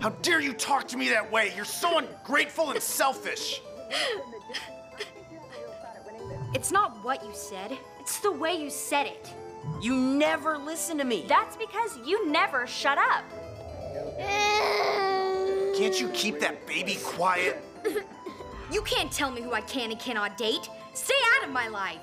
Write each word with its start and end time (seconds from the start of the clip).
How 0.00 0.10
dare 0.22 0.40
you 0.40 0.52
talk 0.52 0.86
to 0.88 0.96
me 0.96 1.08
that 1.08 1.30
way? 1.30 1.52
You're 1.56 1.64
so 1.64 1.98
ungrateful 1.98 2.70
and 2.70 2.82
selfish. 2.82 3.62
It's 6.54 6.70
not 6.70 7.02
what 7.04 7.24
you 7.24 7.32
said, 7.34 7.76
it's 8.00 8.18
the 8.20 8.32
way 8.32 8.54
you 8.54 8.70
said 8.70 9.06
it. 9.06 9.32
You 9.80 9.96
never 9.96 10.58
listen 10.58 10.96
to 10.98 11.04
me. 11.04 11.24
That's 11.28 11.56
because 11.56 11.98
you 12.04 12.30
never 12.30 12.66
shut 12.66 12.98
up. 12.98 13.24
Can't 15.76 16.00
you 16.00 16.08
keep 16.10 16.40
that 16.40 16.66
baby 16.66 16.98
quiet? 17.02 17.62
You 18.72 18.82
can't 18.82 19.12
tell 19.12 19.30
me 19.30 19.42
who 19.42 19.52
I 19.52 19.60
can 19.62 19.90
and 19.90 20.00
cannot 20.00 20.36
date. 20.36 20.68
Stay 20.94 21.14
out 21.36 21.46
of 21.46 21.52
my 21.52 21.68
life. 21.68 22.00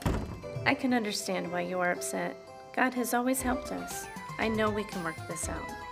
I 0.65 0.73
can 0.73 0.93
understand 0.93 1.51
why 1.51 1.61
you 1.61 1.79
are 1.79 1.91
upset. 1.91 2.35
God 2.75 2.93
has 2.93 3.13
always 3.13 3.41
helped 3.41 3.71
us. 3.71 4.05
I 4.39 4.47
know 4.47 4.69
we 4.69 4.83
can 4.83 5.03
work 5.03 5.17
this 5.27 5.49
out. 5.49 5.82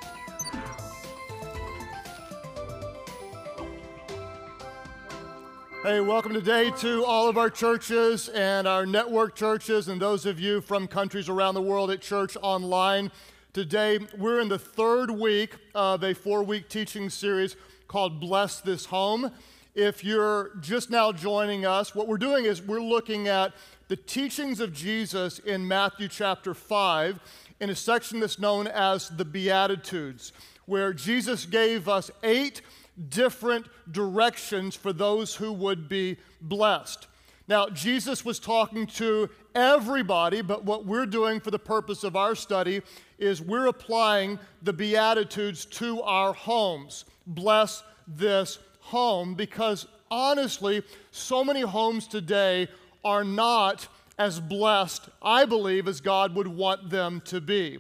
Hey, 5.84 6.00
welcome 6.00 6.36
today 6.36 6.70
to 6.82 7.04
all 7.06 7.28
of 7.28 7.40
our 7.40 7.50
churches 7.50 8.30
and 8.30 8.68
our 8.68 8.86
network 8.86 9.34
churches, 9.34 9.88
and 9.88 10.00
those 10.00 10.28
of 10.28 10.40
you 10.40 10.62
from 10.62 10.88
countries 10.88 11.28
around 11.28 11.56
the 11.56 11.62
world 11.64 11.90
at 11.90 12.02
Church 12.02 12.38
Online. 12.44 13.12
Today, 13.52 13.98
we're 14.16 14.40
in 14.42 14.48
the 14.48 14.60
third 14.60 15.10
week 15.10 15.56
of 15.74 16.04
a 16.04 16.14
four 16.14 16.44
week 16.44 16.70
teaching 16.70 17.10
series 17.10 17.56
called 17.88 18.20
Bless 18.20 18.62
This 18.62 18.86
Home. 18.86 19.32
If 19.74 20.04
you're 20.04 20.52
just 20.62 20.92
now 20.92 21.12
joining 21.12 21.66
us, 21.66 21.96
what 21.96 22.08
we're 22.08 22.20
doing 22.20 22.46
is 22.46 22.62
we're 22.62 22.80
looking 22.80 23.28
at 23.28 23.52
the 23.88 23.96
teachings 23.96 24.60
of 24.60 24.74
Jesus 24.74 25.40
in 25.40 25.68
Matthew 25.68 26.10
chapter 26.10 26.54
5 26.54 27.20
in 27.60 27.72
a 27.72 27.76
section 27.76 28.20
that's 28.20 28.38
known 28.38 28.68
as 28.68 29.10
the 29.10 29.26
Beatitudes, 29.26 30.32
where 30.68 30.94
Jesus 30.94 31.48
gave 31.48 31.90
us 31.90 32.12
eight 32.22 32.62
different 33.10 33.68
directions 33.92 34.76
for 34.76 34.94
those 34.94 35.36
who 35.36 35.52
would 35.54 35.88
be 35.88 36.18
blessed. 36.42 37.08
Now, 37.48 37.68
Jesus 37.70 38.24
was 38.24 38.40
talking 38.40 38.88
to 38.88 39.30
everybody, 39.56 40.42
but 40.42 40.64
what 40.64 40.86
we're 40.86 41.06
doing 41.06 41.40
for 41.40 41.52
the 41.52 41.60
purpose 41.60 42.04
of 42.04 42.16
our 42.16 42.36
study 42.36 42.82
is 43.18 43.42
we're 43.42 43.68
applying 43.68 44.40
the 44.62 44.74
Beatitudes 44.74 45.66
to 45.66 46.02
our 46.04 46.34
homes. 46.34 47.06
Bless 47.28 47.84
this 48.08 48.60
home 48.80 49.34
because 49.36 49.88
honestly, 50.10 50.84
so 51.12 51.44
many 51.44 51.62
homes 51.62 52.08
today 52.08 52.68
are 53.04 53.24
not 53.24 53.88
as 54.18 54.40
blessed, 54.40 55.10
I 55.22 55.46
believe, 55.46 55.88
as 55.88 56.00
God 56.00 56.36
would 56.36 56.48
want 56.48 56.90
them 56.90 57.22
to 57.26 57.42
be. 57.42 57.80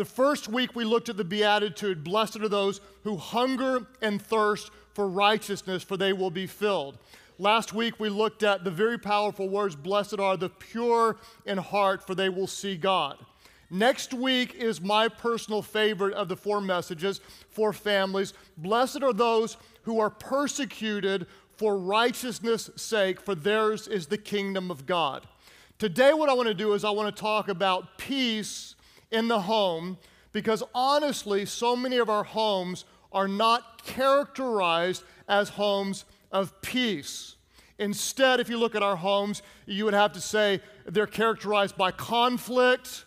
The 0.00 0.06
first 0.06 0.48
week 0.48 0.74
we 0.74 0.86
looked 0.86 1.10
at 1.10 1.18
the 1.18 1.24
Beatitude 1.24 2.02
Blessed 2.02 2.40
are 2.40 2.48
those 2.48 2.80
who 3.04 3.18
hunger 3.18 3.86
and 4.00 4.22
thirst 4.22 4.70
for 4.94 5.06
righteousness, 5.06 5.82
for 5.82 5.98
they 5.98 6.14
will 6.14 6.30
be 6.30 6.46
filled. 6.46 6.96
Last 7.38 7.74
week 7.74 8.00
we 8.00 8.08
looked 8.08 8.42
at 8.42 8.64
the 8.64 8.70
very 8.70 8.96
powerful 8.96 9.50
words 9.50 9.76
Blessed 9.76 10.18
are 10.18 10.38
the 10.38 10.48
pure 10.48 11.18
in 11.44 11.58
heart, 11.58 12.06
for 12.06 12.14
they 12.14 12.30
will 12.30 12.46
see 12.46 12.78
God. 12.78 13.18
Next 13.68 14.14
week 14.14 14.54
is 14.54 14.80
my 14.80 15.06
personal 15.06 15.60
favorite 15.60 16.14
of 16.14 16.28
the 16.28 16.36
four 16.36 16.62
messages 16.62 17.20
for 17.50 17.74
families. 17.74 18.32
Blessed 18.56 19.02
are 19.02 19.12
those 19.12 19.58
who 19.82 20.00
are 20.00 20.08
persecuted 20.08 21.26
for 21.58 21.76
righteousness' 21.76 22.70
sake, 22.74 23.20
for 23.20 23.34
theirs 23.34 23.86
is 23.86 24.06
the 24.06 24.16
kingdom 24.16 24.70
of 24.70 24.86
God. 24.86 25.26
Today, 25.78 26.14
what 26.14 26.30
I 26.30 26.32
want 26.32 26.48
to 26.48 26.54
do 26.54 26.72
is 26.72 26.86
I 26.86 26.90
want 26.90 27.14
to 27.14 27.20
talk 27.20 27.48
about 27.48 27.98
peace 27.98 28.76
in 29.10 29.28
the 29.28 29.40
home 29.40 29.98
because 30.32 30.62
honestly, 30.74 31.44
so 31.44 31.74
many 31.74 31.96
of 31.96 32.08
our 32.08 32.24
homes 32.24 32.84
are 33.12 33.28
not 33.28 33.84
characterized 33.84 35.02
as 35.28 35.48
homes 35.50 36.04
of 36.30 36.60
peace. 36.62 37.36
Instead, 37.78 38.40
if 38.40 38.48
you 38.48 38.58
look 38.58 38.74
at 38.74 38.82
our 38.82 38.96
homes, 38.96 39.42
you 39.66 39.84
would 39.84 39.94
have 39.94 40.12
to 40.12 40.20
say 40.20 40.60
they're 40.86 41.06
characterized 41.06 41.76
by 41.76 41.90
conflict 41.90 43.06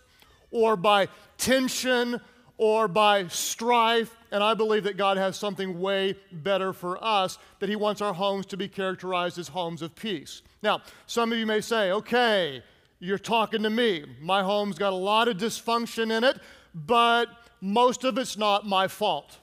or 0.52 0.76
by 0.76 1.08
tension 1.38 2.20
or 2.58 2.88
by 2.88 3.28
strife. 3.28 4.16
And 4.32 4.44
I 4.44 4.56
believe 4.56 4.84
that 4.86 4.98
God 4.98 5.18
has 5.18 5.38
something 5.38 5.80
way 5.80 6.16
better 6.32 6.74
for 6.74 7.02
us, 7.04 7.38
that 7.60 7.70
He 7.70 7.76
wants 7.76 8.02
our 8.02 8.14
homes 8.14 8.48
to 8.48 8.58
be 8.58 8.68
characterized 8.68 9.38
as 9.38 9.48
homes 9.48 9.82
of 9.82 9.96
peace. 9.96 10.42
Now, 10.64 10.82
some 11.06 11.32
of 11.32 11.38
you 11.38 11.46
may 11.46 11.62
say, 11.62 11.92
okay, 11.92 12.64
you're 13.04 13.18
talking 13.18 13.64
to 13.64 13.70
me. 13.70 14.06
My 14.22 14.44
home's 14.44 14.78
got 14.78 14.94
a 14.94 14.96
lot 14.96 15.28
of 15.28 15.36
dysfunction 15.36 16.10
in 16.10 16.24
it, 16.24 16.38
but 16.74 17.28
most 17.60 18.06
of 18.06 18.18
it's 18.18 18.38
not 18.38 18.66
my 18.66 18.88
fault. 18.88 19.40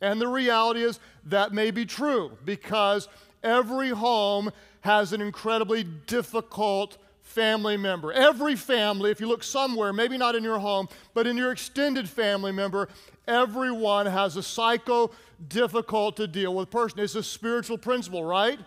And 0.00 0.20
the 0.20 0.28
reality 0.28 0.84
is 0.84 1.00
that 1.24 1.52
may 1.52 1.72
be 1.72 1.86
true 1.86 2.38
because 2.44 3.08
every 3.42 3.88
home 3.88 4.52
has 4.82 5.12
an 5.12 5.20
incredibly 5.20 5.82
difficult 5.82 6.98
family 7.20 7.76
member. 7.76 8.12
Every 8.12 8.54
family, 8.54 9.10
if 9.10 9.20
you 9.20 9.26
look 9.26 9.42
somewhere, 9.42 9.92
maybe 9.92 10.16
not 10.16 10.36
in 10.36 10.44
your 10.44 10.60
home, 10.60 10.88
but 11.14 11.26
in 11.26 11.36
your 11.36 11.50
extended 11.50 12.08
family 12.08 12.52
member, 12.52 12.88
everyone 13.26 14.06
has 14.06 14.36
a 14.36 14.42
psycho, 14.42 15.10
difficult 15.48 16.16
to 16.18 16.28
deal 16.28 16.54
with 16.54 16.70
person. 16.70 17.00
It's 17.00 17.16
a 17.16 17.24
spiritual 17.24 17.76
principle, 17.76 18.22
right? 18.22 18.60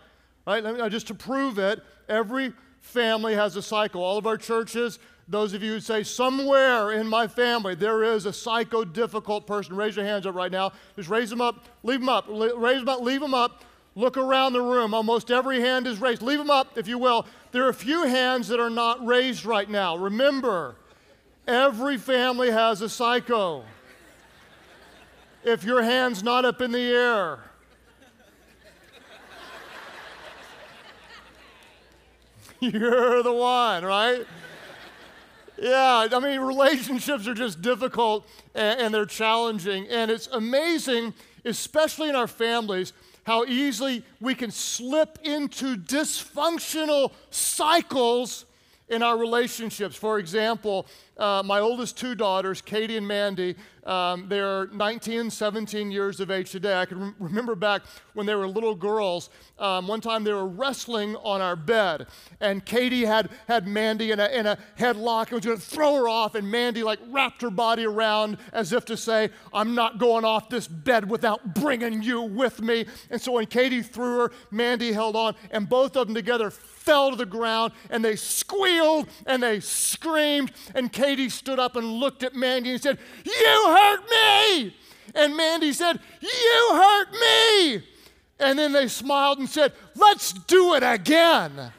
Right? 0.46 0.66
Uh, 0.66 0.90
just 0.90 1.08
to 1.08 1.14
prove 1.14 1.60
it, 1.60 1.82
every 2.10 2.52
family 2.88 3.36
has 3.36 3.56
a 3.56 3.62
cycle. 3.62 4.02
All 4.02 4.18
of 4.18 4.26
our 4.26 4.38
churches, 4.38 5.00
those 5.28 5.54
of 5.54 5.62
you 5.62 5.74
who 5.74 5.80
say, 5.80 6.04
somewhere 6.04 6.94
in 6.94 7.08
my 7.08 7.28
family 7.28 7.76
there 7.76 8.04
is 8.04 8.26
a 8.26 8.34
psycho 8.34 8.84
difficult 8.84 9.46
person, 9.46 9.76
raise 9.76 9.96
your 9.96 10.06
hands 10.06 10.26
up 10.26 10.36
right 10.36 10.52
now. 10.52 10.72
Just 10.96 11.10
raise 11.10 11.30
them 11.30 11.42
up, 11.42 11.66
leave 11.84 12.00
them 12.00 12.10
up, 12.10 12.26
raise 12.28 12.80
them 12.80 12.90
up, 12.90 13.02
leave 13.02 13.22
them 13.22 13.34
up. 13.34 13.64
Look 13.96 14.16
around 14.16 14.54
the 14.54 14.62
room. 14.62 14.94
Almost 14.94 15.32
every 15.32 15.60
hand 15.60 15.88
is 15.88 16.00
raised. 16.00 16.22
Leave 16.22 16.38
them 16.38 16.52
up, 16.52 16.78
if 16.78 16.88
you 16.88 17.00
will. 17.00 17.26
There 17.52 17.64
are 17.66 17.70
a 17.70 17.74
few 17.74 18.04
hands 18.04 18.48
that 18.50 18.60
are 18.60 18.70
not 18.70 19.04
raised 19.04 19.44
right 19.44 19.68
now. 19.68 19.98
Remember, 19.98 20.76
every 21.48 21.98
family 21.98 22.52
has 22.52 22.82
a 22.82 22.90
psycho. 22.90 23.64
If 25.44 25.64
your 25.64 25.82
hand's 25.82 26.22
not 26.22 26.46
up 26.46 26.62
in 26.62 26.72
the 26.72 26.80
air, 26.80 27.40
You're 32.60 33.22
the 33.22 33.34
one, 33.34 33.86
right? 33.86 34.26
Yeah, 35.60 36.08
I 36.12 36.20
mean, 36.20 36.42
relationships 36.42 37.28
are 37.28 37.34
just 37.34 37.62
difficult 37.62 38.28
and, 38.56 38.80
and, 38.80 38.94
they're 38.94 39.06
challenging. 39.06 39.88
And 39.88 40.10
it's 40.10 40.28
amazing, 40.28 41.14
especially 41.46 42.10
in 42.10 42.16
our 42.16 42.28
families, 42.28 42.94
how 43.24 43.44
easily 43.46 44.04
we 44.22 44.36
can 44.36 44.52
slip 44.52 45.20
into 45.24 45.76
dysfunctional 45.76 47.12
cycles 47.32 48.46
in 48.88 49.04
our 49.04 49.18
relationships. 49.18 49.96
For 49.96 50.20
example, 50.20 50.86
uh, 51.18 51.42
my 51.44 51.60
oldest 51.60 51.98
two 51.98 52.16
daughters, 52.16 52.62
Katie 52.62 52.98
and 52.98 53.08
Mandy, 53.08 53.56
um, 53.88 54.28
they're 54.28 54.68
19 54.68 55.20
and 55.20 55.34
17 55.34 55.92
years 55.92 56.20
of 56.20 56.30
age 56.30 56.52
today. 56.52 56.76
I 56.76 56.86
can 56.86 57.00
re- 57.00 57.14
remember 57.20 57.56
back 57.56 57.84
when 58.14 58.26
they 58.26 58.36
were 58.36 58.48
little 58.48 58.76
girls. 58.76 59.30
Um, 59.58 59.88
one 59.88 60.02
time 60.02 60.26
they 60.26 60.34
were 60.34 60.46
wrestling 60.46 61.16
on 61.18 61.40
our 61.40 61.56
bed, 61.56 62.08
and 62.42 62.64
Katie 62.66 63.06
had, 63.06 63.30
had 63.48 63.66
Mandy 63.66 64.12
in 64.12 64.20
a, 64.20 64.28
in 64.28 64.46
a 64.46 64.58
headlock 64.78 65.28
and 65.28 65.34
was 65.34 65.46
going 65.46 65.58
to 65.58 65.64
throw 65.64 65.96
her 65.96 66.10
off, 66.10 66.36
and 66.36 66.52
Mandy 66.52 66.84
like 66.84 67.00
wrapped 67.10 67.42
her 67.42 67.50
body 67.50 67.86
around 67.86 68.38
as 68.52 68.74
if 68.74 68.84
to 68.86 68.98
say, 68.98 69.30
I'm 69.54 69.74
not 69.74 70.00
going 70.00 70.26
off 70.26 70.50
this 70.50 70.68
bed 70.68 71.10
without 71.10 71.56
bringing 71.56 72.04
you 72.04 72.22
with 72.22 72.62
me. 72.62 72.86
And 73.10 73.22
so 73.22 73.34
when 73.34 73.46
Katie 73.46 73.82
threw 73.82 74.20
her, 74.20 74.32
Mandy 74.52 74.92
held 74.92 75.16
on, 75.16 75.36
and 75.50 75.70
both 75.70 75.96
of 75.96 76.08
them 76.08 76.14
together 76.14 76.52
fell 76.52 77.12
to 77.12 77.16
the 77.16 77.26
ground, 77.26 77.72
and 77.90 78.04
they 78.04 78.18
squealed 78.18 79.08
and 79.26 79.42
they 79.42 79.62
screamed, 79.62 80.52
and 80.76 80.92
Katie 80.92 81.07
Katie 81.08 81.30
stood 81.30 81.58
up 81.58 81.78
and 81.78 81.88
looked 81.88 82.22
at 82.22 82.36
Mandy 82.36 82.72
and 82.72 82.82
said, 82.82 83.00
You 83.24 83.64
hurt 83.66 84.02
me! 84.12 84.76
And 85.16 85.38
Mandy 85.38 85.72
said, 85.72 86.02
You 86.20 86.70
hurt 86.74 87.14
me! 87.14 87.84
And 88.42 88.60
then 88.60 88.74
they 88.74 88.90
smiled 88.90 89.40
and 89.40 89.48
said, 89.48 89.72
Let's 89.96 90.34
do 90.34 90.74
it 90.74 90.84
again. 90.84 91.72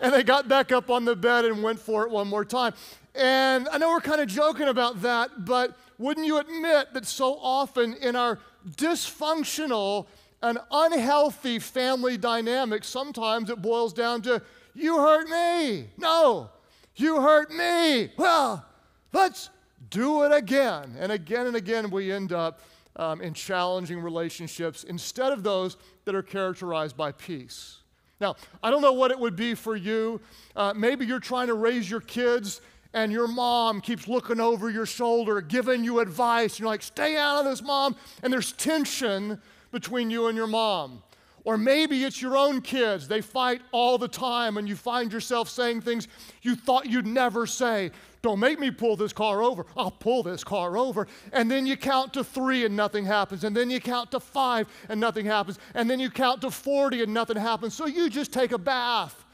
and 0.00 0.12
they 0.12 0.24
got 0.24 0.48
back 0.48 0.72
up 0.72 0.90
on 0.90 1.04
the 1.04 1.14
bed 1.14 1.44
and 1.44 1.62
went 1.62 1.78
for 1.78 2.02
it 2.02 2.10
one 2.10 2.26
more 2.26 2.44
time. 2.44 2.74
And 3.14 3.68
I 3.68 3.78
know 3.78 3.90
we're 3.90 4.00
kind 4.00 4.20
of 4.20 4.26
joking 4.26 4.66
about 4.66 5.00
that, 5.02 5.44
but 5.44 5.78
wouldn't 5.96 6.26
you 6.26 6.38
admit 6.38 6.92
that 6.94 7.06
so 7.06 7.38
often 7.40 7.94
in 7.94 8.16
our 8.16 8.40
dysfunctional 8.68 10.06
and 10.42 10.58
unhealthy 10.72 11.60
family 11.60 12.16
dynamics, 12.16 12.88
sometimes 12.88 13.48
it 13.48 13.62
boils 13.62 13.92
down 13.92 14.22
to, 14.22 14.42
you 14.74 14.96
hurt 14.96 15.28
me. 15.28 15.86
No, 15.96 16.50
you 16.96 17.20
hurt 17.20 17.50
me. 17.50 18.10
Well, 18.16 18.64
let's 19.12 19.50
do 19.90 20.22
it 20.22 20.32
again. 20.32 20.96
And 20.98 21.12
again 21.12 21.46
and 21.46 21.56
again, 21.56 21.90
we 21.90 22.12
end 22.12 22.32
up 22.32 22.60
um, 22.96 23.20
in 23.20 23.34
challenging 23.34 24.00
relationships 24.00 24.84
instead 24.84 25.32
of 25.32 25.42
those 25.42 25.76
that 26.04 26.14
are 26.14 26.22
characterized 26.22 26.96
by 26.96 27.12
peace. 27.12 27.78
Now, 28.20 28.36
I 28.62 28.70
don't 28.70 28.82
know 28.82 28.92
what 28.92 29.10
it 29.10 29.18
would 29.18 29.34
be 29.34 29.54
for 29.54 29.74
you. 29.74 30.20
Uh, 30.54 30.72
maybe 30.76 31.04
you're 31.04 31.20
trying 31.20 31.48
to 31.48 31.54
raise 31.54 31.90
your 31.90 32.00
kids 32.00 32.60
and 32.94 33.10
your 33.10 33.26
mom 33.26 33.80
keeps 33.80 34.06
looking 34.06 34.38
over 34.38 34.70
your 34.70 34.86
shoulder, 34.86 35.40
giving 35.40 35.82
you 35.82 36.00
advice. 36.00 36.58
You're 36.58 36.68
like, 36.68 36.82
stay 36.82 37.16
out 37.16 37.38
of 37.38 37.46
this, 37.46 37.62
mom. 37.62 37.96
And 38.22 38.32
there's 38.32 38.52
tension 38.52 39.40
between 39.70 40.10
you 40.10 40.26
and 40.26 40.36
your 40.36 40.46
mom. 40.46 41.02
Or 41.44 41.58
maybe 41.58 42.04
it's 42.04 42.22
your 42.22 42.36
own 42.36 42.60
kids. 42.60 43.08
They 43.08 43.20
fight 43.20 43.62
all 43.72 43.98
the 43.98 44.08
time, 44.08 44.56
and 44.56 44.68
you 44.68 44.76
find 44.76 45.12
yourself 45.12 45.48
saying 45.48 45.80
things 45.80 46.06
you 46.42 46.54
thought 46.54 46.86
you'd 46.86 47.06
never 47.06 47.46
say. 47.46 47.90
Don't 48.22 48.38
make 48.38 48.60
me 48.60 48.70
pull 48.70 48.94
this 48.94 49.12
car 49.12 49.42
over. 49.42 49.66
I'll 49.76 49.90
pull 49.90 50.22
this 50.22 50.44
car 50.44 50.76
over. 50.76 51.08
And 51.32 51.50
then 51.50 51.66
you 51.66 51.76
count 51.76 52.12
to 52.14 52.22
three 52.22 52.64
and 52.64 52.76
nothing 52.76 53.04
happens. 53.04 53.42
And 53.42 53.56
then 53.56 53.68
you 53.68 53.80
count 53.80 54.12
to 54.12 54.20
five 54.20 54.68
and 54.88 55.00
nothing 55.00 55.26
happens. 55.26 55.58
And 55.74 55.90
then 55.90 55.98
you 55.98 56.08
count 56.08 56.42
to 56.42 56.50
40 56.52 57.02
and 57.02 57.12
nothing 57.12 57.36
happens. 57.36 57.74
So 57.74 57.86
you 57.86 58.08
just 58.08 58.32
take 58.32 58.52
a 58.52 58.58
bath 58.58 59.24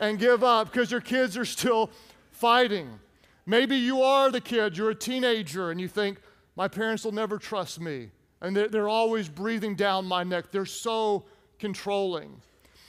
and 0.00 0.18
give 0.18 0.42
up 0.42 0.72
because 0.72 0.90
your 0.90 1.00
kids 1.00 1.36
are 1.36 1.44
still 1.44 1.90
fighting. 2.32 2.98
Maybe 3.46 3.76
you 3.76 4.02
are 4.02 4.30
the 4.30 4.40
kid, 4.40 4.76
you're 4.76 4.90
a 4.90 4.94
teenager, 4.94 5.70
and 5.70 5.80
you 5.80 5.88
think, 5.88 6.18
my 6.56 6.68
parents 6.68 7.04
will 7.04 7.12
never 7.12 7.38
trust 7.38 7.80
me. 7.80 8.10
And 8.40 8.56
they're, 8.56 8.68
they're 8.68 8.88
always 8.88 9.28
breathing 9.28 9.74
down 9.74 10.06
my 10.06 10.24
neck. 10.24 10.46
They're 10.50 10.66
so 10.66 11.24
controlling. 11.58 12.40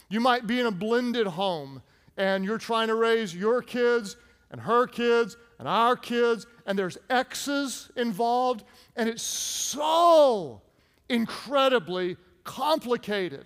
You 0.10 0.20
might 0.20 0.48
be 0.48 0.60
in 0.60 0.66
a 0.66 0.72
blended 0.72 1.28
home 1.28 1.82
and 2.18 2.44
you're 2.46 2.58
trying 2.58 2.88
to 2.88 2.96
raise 2.96 3.36
your 3.36 3.62
kids 3.62 4.16
and 4.52 4.62
her 4.62 4.86
kids 4.86 5.38
and 5.60 5.68
our 5.68 5.96
kids, 5.96 6.48
and 6.66 6.78
there's 6.78 6.98
exes 7.10 7.92
involved, 7.96 8.64
and 8.96 9.08
it's 9.08 9.22
so 9.22 10.60
incredibly 11.08 12.18
complicated. 12.44 13.46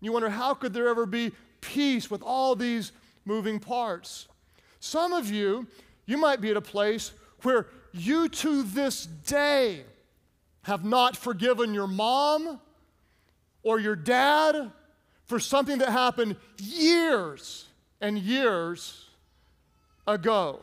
You 0.00 0.10
wonder 0.12 0.30
how 0.30 0.54
could 0.54 0.72
there 0.72 0.88
ever 0.88 1.04
be 1.04 1.32
peace 1.60 2.10
with 2.10 2.22
all 2.22 2.56
these 2.56 2.92
moving 3.26 3.60
parts? 3.60 4.26
Some 4.80 5.12
of 5.12 5.30
you, 5.30 5.66
you 6.06 6.16
might 6.16 6.40
be 6.40 6.50
at 6.50 6.56
a 6.56 6.62
place 6.62 7.12
where 7.42 7.66
you 7.92 8.28
to 8.28 8.62
this 8.62 9.04
day 9.04 9.84
have 10.62 10.84
not 10.84 11.16
forgiven 11.16 11.74
your 11.74 11.86
mom 11.86 12.60
or 13.62 13.78
your 13.78 13.96
dad 13.96 14.70
for 15.24 15.38
something 15.38 15.78
that 15.78 15.90
happened 15.90 16.36
years 16.58 17.66
and 18.00 18.18
years 18.18 19.08
ago. 20.06 20.60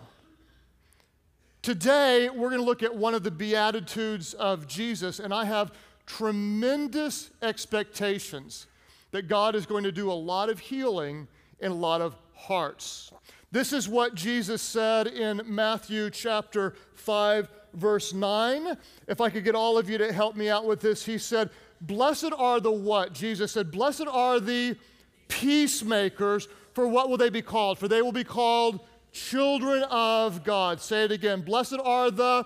Today, 1.62 2.30
we're 2.30 2.50
going 2.50 2.62
to 2.62 2.66
look 2.66 2.84
at 2.84 2.96
one 2.96 3.14
of 3.14 3.24
the 3.24 3.32
Beatitudes 3.32 4.34
of 4.34 4.68
Jesus, 4.68 5.20
and 5.20 5.34
I 5.34 5.46
have 5.46 5.72
tremendous 6.06 7.30
expectations 7.42 8.68
that 9.12 9.28
God 9.28 9.56
is 9.56 9.66
going 9.66 9.84
to 9.84 9.92
do 9.92 10.12
a 10.12 10.14
lot 10.14 10.50
of 10.50 10.60
healing 10.60 11.28
in 11.60 11.72
a 11.72 11.76
lot 11.76 12.02
of 12.02 12.16
hearts. 12.34 13.12
This 13.52 13.74
is 13.74 13.88
what 13.88 14.16
Jesus 14.16 14.62
said 14.62 15.08
in 15.08 15.42
Matthew 15.46 16.10
chapter 16.10 16.76
5, 16.94 17.50
verse 17.74 18.14
9. 18.14 18.78
If 19.08 19.22
I 19.22 19.30
could 19.30 19.44
get 19.44 19.56
all 19.56 19.78
of 19.78 19.90
you 19.90 19.98
to 19.98 20.12
help 20.12 20.36
me 20.36 20.50
out 20.50 20.66
with 20.66 20.82
this, 20.82 21.06
he 21.06 21.18
said, 21.18 21.50
Blessed 21.82 22.34
are 22.38 22.60
the 22.60 22.72
what? 22.72 23.14
Jesus 23.14 23.52
said, 23.52 23.72
Blessed 23.72 24.08
are 24.08 24.40
the 24.40 24.76
peacemakers, 25.28 26.48
for 26.74 26.88
what 26.88 27.10
will 27.10 27.18
they 27.18 27.30
be 27.30 27.42
called? 27.42 27.78
For 27.78 27.88
they 27.88 28.02
will 28.02 28.12
be 28.12 28.24
called 28.24 28.80
children 29.12 29.84
of 29.84 30.44
God. 30.44 30.82
Say 30.82 31.04
it 31.04 31.12
again. 31.12 31.42
Blessed 31.42 31.80
are 31.84 32.12
the 32.12 32.46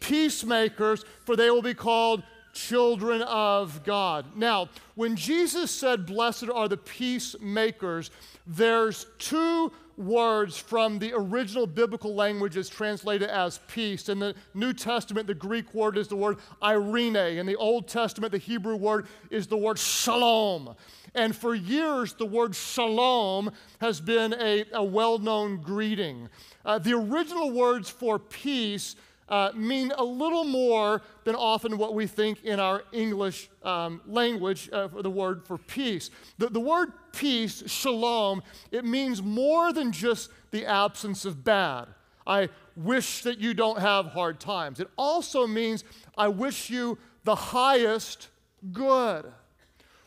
peacemakers, 0.00 1.04
for 1.24 1.36
they 1.36 1.50
will 1.50 1.62
be 1.62 1.74
called 1.74 2.22
children 2.52 3.22
of 3.22 3.82
God. 3.84 4.36
Now, 4.36 4.68
when 4.94 5.16
Jesus 5.16 5.70
said, 5.70 6.06
Blessed 6.06 6.50
are 6.52 6.68
the 6.68 6.76
peacemakers, 6.76 8.10
there's 8.46 9.06
two 9.18 9.72
words 10.02 10.56
from 10.56 10.98
the 10.98 11.12
original 11.14 11.66
biblical 11.66 12.14
languages 12.14 12.68
translated 12.68 13.28
as 13.28 13.58
peace. 13.68 14.08
In 14.08 14.18
the 14.18 14.34
New 14.54 14.72
Testament, 14.72 15.26
the 15.26 15.34
Greek 15.34 15.72
word 15.74 15.96
is 15.96 16.08
the 16.08 16.16
word 16.16 16.38
eirene. 16.62 17.38
In 17.38 17.46
the 17.46 17.56
Old 17.56 17.88
Testament, 17.88 18.32
the 18.32 18.38
Hebrew 18.38 18.76
word 18.76 19.06
is 19.30 19.46
the 19.46 19.56
word 19.56 19.78
shalom. 19.78 20.74
And 21.14 21.36
for 21.36 21.54
years, 21.54 22.14
the 22.14 22.26
word 22.26 22.54
shalom 22.54 23.50
has 23.80 24.00
been 24.00 24.34
a, 24.38 24.64
a 24.72 24.82
well 24.82 25.18
known 25.18 25.60
greeting. 25.60 26.28
Uh, 26.64 26.78
the 26.78 26.94
original 26.94 27.50
words 27.50 27.90
for 27.90 28.18
peace 28.18 28.96
uh, 29.32 29.50
mean 29.54 29.90
a 29.96 30.04
little 30.04 30.44
more 30.44 31.00
than 31.24 31.34
often 31.34 31.78
what 31.78 31.94
we 31.94 32.06
think 32.06 32.44
in 32.44 32.60
our 32.60 32.84
English 32.92 33.48
um, 33.62 34.02
language 34.06 34.68
uh, 34.70 34.88
for 34.88 35.02
the 35.02 35.10
word 35.10 35.42
for 35.46 35.56
peace. 35.56 36.10
The, 36.36 36.50
the 36.50 36.60
word 36.60 36.92
peace, 37.12 37.62
shalom, 37.66 38.42
it 38.70 38.84
means 38.84 39.22
more 39.22 39.72
than 39.72 39.90
just 39.90 40.30
the 40.50 40.66
absence 40.66 41.24
of 41.24 41.42
bad. 41.44 41.86
I 42.26 42.50
wish 42.76 43.22
that 43.22 43.38
you 43.38 43.54
don't 43.54 43.78
have 43.78 44.04
hard 44.04 44.38
times. 44.38 44.80
It 44.80 44.90
also 44.98 45.46
means 45.46 45.82
I 46.16 46.28
wish 46.28 46.68
you 46.68 46.98
the 47.24 47.34
highest 47.34 48.28
good. 48.70 49.24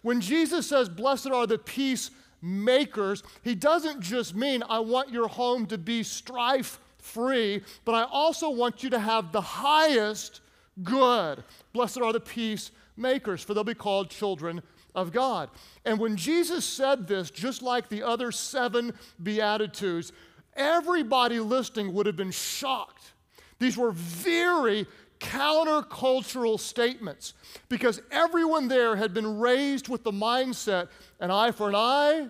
When 0.04 0.22
Jesus 0.22 0.68
says, 0.70 0.88
Blessed 0.88 1.32
are 1.32 1.48
the 1.48 1.58
peacemakers, 1.58 3.24
he 3.42 3.56
doesn't 3.56 4.02
just 4.02 4.36
mean 4.36 4.62
I 4.70 4.80
want 4.82 5.10
your 5.10 5.28
home 5.28 5.66
to 5.66 5.80
be 5.80 6.04
strife 6.04 6.80
free, 7.06 7.62
but 7.86 7.94
I 7.94 8.04
also 8.04 8.50
want 8.50 8.84
you 8.84 8.90
to 8.90 9.00
have 9.00 9.32
the 9.32 9.42
highest 9.42 10.42
good. 10.84 11.44
Blessed 11.74 12.02
are 12.02 12.12
the 12.12 12.20
peacemakers, 12.20 13.44
for 13.44 13.54
they'll 13.54 13.64
be 13.64 13.74
called 13.74 14.10
children 14.10 14.62
of 14.94 15.12
God. 15.12 15.50
And 15.86 16.00
when 16.00 16.16
Jesus 16.16 16.66
said 16.66 17.08
this, 17.08 17.30
just 17.30 17.62
like 17.62 17.90
the 17.90 18.04
other 18.04 18.32
seven 18.32 18.94
Beatitudes, 19.22 20.12
everybody 20.56 21.40
listening 21.40 21.94
would 21.94 22.06
have 22.06 22.16
been 22.16 22.32
shocked. 22.32 23.14
These 23.60 23.78
were 23.78 23.92
very 23.92 24.86
countercultural 25.20 26.60
statements 26.60 27.34
because 27.70 28.02
everyone 28.12 28.68
there 28.68 28.96
had 28.96 29.14
been 29.14 29.40
raised 29.40 29.88
with 29.88 30.04
the 30.04 30.12
mindset 30.12 30.90
an 31.20 31.32
eye 31.32 31.52
for 31.52 31.70
an 31.70 31.76
eye 31.76 32.28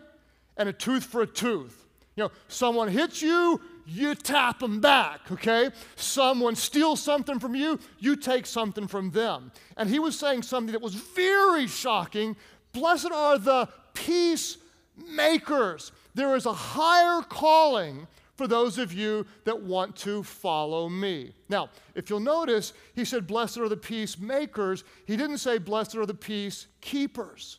and 0.58 0.70
a 0.70 0.74
tooth 0.74 1.04
for 1.04 1.22
a 1.22 1.28
tooth. 1.28 1.86
You 2.16 2.26
know, 2.26 2.32
someone 2.48 2.88
hits 2.88 3.22
you, 3.22 3.60
you 3.86 4.16
tap 4.16 4.60
them 4.60 4.80
back, 4.80 5.32
okay? 5.32 5.70
Someone 5.96 6.56
steals 6.56 7.02
something 7.02 7.40
from 7.40 7.56
you, 7.56 7.80
you 8.00 8.16
take 8.16 8.46
something 8.46 8.88
from 8.88 9.12
them. 9.12 9.52
And 9.78 9.90
he 9.90 10.00
was 10.00 10.18
saying 10.18 10.44
something 10.44 10.72
that 10.72 10.82
was 10.82 10.96
very 10.96 11.68
shocking. 11.68 12.36
Blessed 12.74 13.12
are 13.12 13.38
the 13.38 13.70
peacemakers. 13.94 15.92
There 16.14 16.36
is 16.36 16.46
a 16.46 16.54
higher 16.54 17.22
calling 17.22 18.08
for 18.36 18.48
those 18.48 18.78
of 18.78 18.92
you 18.92 19.26
that 19.46 19.62
want 19.62 19.96
to 19.96 20.24
follow 20.24 20.90
me. 20.90 21.34
Now, 21.48 21.70
if 21.94 22.10
you'll 22.10 22.20
notice, 22.20 22.74
he 22.94 23.06
said, 23.06 23.28
Blessed 23.28 23.58
are 23.60 23.70
the 23.70 23.78
peacemakers. 23.78 24.84
He 25.06 25.16
didn't 25.16 25.38
say, 25.38 25.58
Blessed 25.58 25.96
are 25.96 26.06
the 26.06 26.14
peacekeepers. 26.14 27.58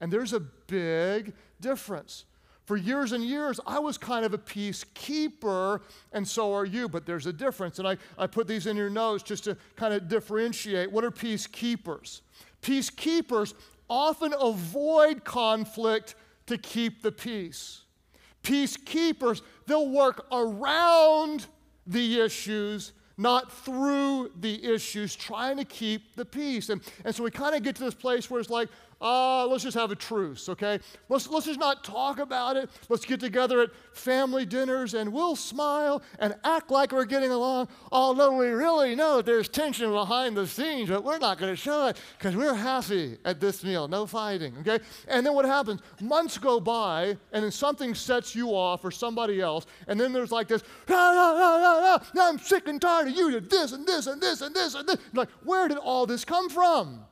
And 0.00 0.12
there's 0.12 0.32
a 0.32 0.40
big 0.40 1.32
difference. 1.60 2.24
For 2.68 2.76
years 2.76 3.12
and 3.12 3.24
years, 3.24 3.58
I 3.66 3.78
was 3.78 3.96
kind 3.96 4.26
of 4.26 4.34
a 4.34 4.38
peacekeeper, 4.38 5.80
and 6.12 6.28
so 6.28 6.52
are 6.52 6.66
you, 6.66 6.86
but 6.86 7.06
there's 7.06 7.24
a 7.24 7.32
difference. 7.32 7.78
And 7.78 7.88
I, 7.88 7.96
I 8.18 8.26
put 8.26 8.46
these 8.46 8.66
in 8.66 8.76
your 8.76 8.90
notes 8.90 9.22
just 9.22 9.44
to 9.44 9.56
kind 9.74 9.94
of 9.94 10.06
differentiate. 10.06 10.92
What 10.92 11.02
are 11.02 11.10
peacekeepers? 11.10 12.20
Peacekeepers 12.60 13.54
often 13.88 14.34
avoid 14.38 15.24
conflict 15.24 16.14
to 16.44 16.58
keep 16.58 17.00
the 17.00 17.10
peace. 17.10 17.84
Peacekeepers, 18.42 19.40
they'll 19.66 19.88
work 19.88 20.26
around 20.30 21.46
the 21.86 22.20
issues, 22.20 22.92
not 23.16 23.50
through 23.50 24.30
the 24.40 24.62
issues, 24.62 25.16
trying 25.16 25.56
to 25.56 25.64
keep 25.64 26.16
the 26.16 26.24
peace. 26.26 26.68
And, 26.68 26.82
and 27.06 27.14
so 27.14 27.24
we 27.24 27.30
kind 27.30 27.54
of 27.54 27.62
get 27.62 27.76
to 27.76 27.84
this 27.84 27.94
place 27.94 28.28
where 28.28 28.42
it's 28.42 28.50
like, 28.50 28.68
uh, 29.00 29.46
let's 29.46 29.62
just 29.62 29.76
have 29.76 29.92
a 29.92 29.96
truce, 29.96 30.48
okay? 30.48 30.80
Let's, 31.08 31.28
let's 31.28 31.46
just 31.46 31.60
not 31.60 31.84
talk 31.84 32.18
about 32.18 32.56
it. 32.56 32.68
Let's 32.88 33.04
get 33.04 33.20
together 33.20 33.60
at 33.60 33.70
family 33.92 34.44
dinners 34.44 34.94
and 34.94 35.12
we'll 35.12 35.36
smile 35.36 36.02
and 36.18 36.34
act 36.42 36.70
like 36.70 36.90
we're 36.90 37.04
getting 37.04 37.30
along, 37.30 37.68
although 37.92 38.36
we 38.36 38.48
really 38.48 38.96
know 38.96 39.22
there's 39.22 39.48
tension 39.48 39.92
behind 39.92 40.36
the 40.36 40.46
scenes, 40.46 40.88
but 40.88 41.04
we're 41.04 41.18
not 41.18 41.38
going 41.38 41.52
to 41.52 41.56
show 41.56 41.86
it 41.86 41.96
because 42.18 42.34
we're 42.34 42.54
happy 42.54 43.18
at 43.24 43.38
this 43.40 43.62
meal, 43.62 43.86
no 43.86 44.04
fighting, 44.04 44.54
okay? 44.60 44.82
And 45.06 45.24
then 45.24 45.34
what 45.34 45.44
happens? 45.44 45.80
Months 46.00 46.36
go 46.36 46.58
by 46.58 47.16
and 47.32 47.44
then 47.44 47.52
something 47.52 47.94
sets 47.94 48.34
you 48.34 48.48
off 48.50 48.84
or 48.84 48.90
somebody 48.90 49.40
else, 49.40 49.66
and 49.86 49.98
then 49.98 50.12
there's 50.12 50.32
like 50.32 50.48
this, 50.48 50.62
ah, 50.88 50.92
ah, 50.92 52.00
ah, 52.16 52.28
I'm 52.28 52.38
sick 52.38 52.66
and 52.66 52.80
tired 52.80 53.08
of 53.08 53.14
you, 53.14 53.30
did 53.30 53.48
this 53.48 53.72
and 53.72 53.86
this 53.86 54.08
and 54.08 54.20
this 54.20 54.40
and 54.40 54.54
this 54.54 54.74
and 54.74 54.88
this. 54.88 54.96
Like, 55.12 55.28
where 55.44 55.68
did 55.68 55.78
all 55.78 56.04
this 56.04 56.24
come 56.24 56.48
from? 56.48 57.04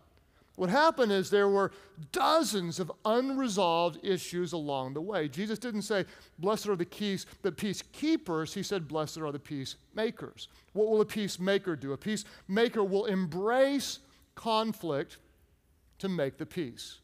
What 0.56 0.70
happened 0.70 1.12
is 1.12 1.28
there 1.28 1.48
were 1.48 1.70
dozens 2.12 2.80
of 2.80 2.90
unresolved 3.04 3.98
issues 4.02 4.54
along 4.54 4.94
the 4.94 5.02
way. 5.02 5.28
Jesus 5.28 5.58
didn't 5.58 5.82
say, 5.82 6.06
Blessed 6.38 6.68
are 6.68 6.76
the 6.76 6.84
keys, 6.84 7.26
the 7.42 7.52
peacekeepers. 7.52 8.54
He 8.54 8.62
said, 8.62 8.88
Blessed 8.88 9.18
are 9.18 9.32
the 9.32 9.38
peacemakers. 9.38 10.48
What 10.72 10.88
will 10.88 11.02
a 11.02 11.06
peacemaker 11.06 11.76
do? 11.76 11.92
A 11.92 11.96
peacemaker 11.98 12.82
will 12.82 13.04
embrace 13.04 13.98
conflict 14.34 15.18
to 15.98 16.08
make 16.08 16.38
the 16.38 16.46
peace. 16.46 17.00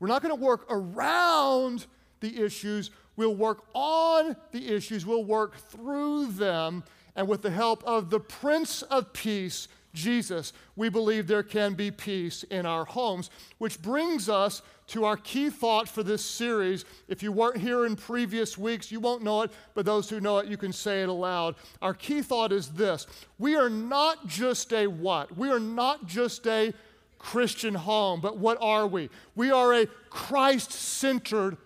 We're 0.00 0.08
not 0.08 0.22
going 0.22 0.36
to 0.36 0.42
work 0.42 0.66
around 0.70 1.86
the 2.20 2.42
issues, 2.42 2.90
we'll 3.16 3.34
work 3.34 3.64
on 3.74 4.34
the 4.50 4.74
issues, 4.74 5.04
we'll 5.04 5.24
work 5.24 5.56
through 5.56 6.32
them. 6.32 6.84
And 7.16 7.28
with 7.28 7.42
the 7.42 7.50
help 7.50 7.84
of 7.84 8.10
the 8.10 8.18
Prince 8.18 8.82
of 8.82 9.12
Peace, 9.12 9.68
Jesus, 9.94 10.52
we 10.76 10.88
believe 10.88 11.26
there 11.26 11.42
can 11.42 11.74
be 11.74 11.90
peace 11.90 12.42
in 12.44 12.66
our 12.66 12.84
homes, 12.84 13.30
which 13.58 13.80
brings 13.80 14.28
us 14.28 14.60
to 14.88 15.04
our 15.04 15.16
key 15.16 15.48
thought 15.48 15.88
for 15.88 16.02
this 16.02 16.24
series. 16.24 16.84
If 17.08 17.22
you 17.22 17.32
weren't 17.32 17.56
here 17.56 17.86
in 17.86 17.96
previous 17.96 18.58
weeks, 18.58 18.92
you 18.92 19.00
won't 19.00 19.22
know 19.22 19.42
it, 19.42 19.52
but 19.74 19.86
those 19.86 20.10
who 20.10 20.20
know 20.20 20.38
it, 20.38 20.48
you 20.48 20.56
can 20.56 20.72
say 20.72 21.02
it 21.02 21.08
aloud. 21.08 21.54
Our 21.80 21.94
key 21.94 22.20
thought 22.20 22.52
is 22.52 22.68
this 22.68 23.06
We 23.38 23.56
are 23.56 23.70
not 23.70 24.26
just 24.26 24.72
a 24.72 24.86
what? 24.86 25.36
We 25.36 25.48
are 25.50 25.60
not 25.60 26.06
just 26.06 26.46
a 26.46 26.74
Christian 27.18 27.74
home, 27.74 28.20
but 28.20 28.36
what 28.36 28.58
are 28.60 28.86
we? 28.86 29.08
We 29.34 29.50
are 29.50 29.72
a 29.72 29.86
Christ 30.10 30.72
centered 30.72 31.56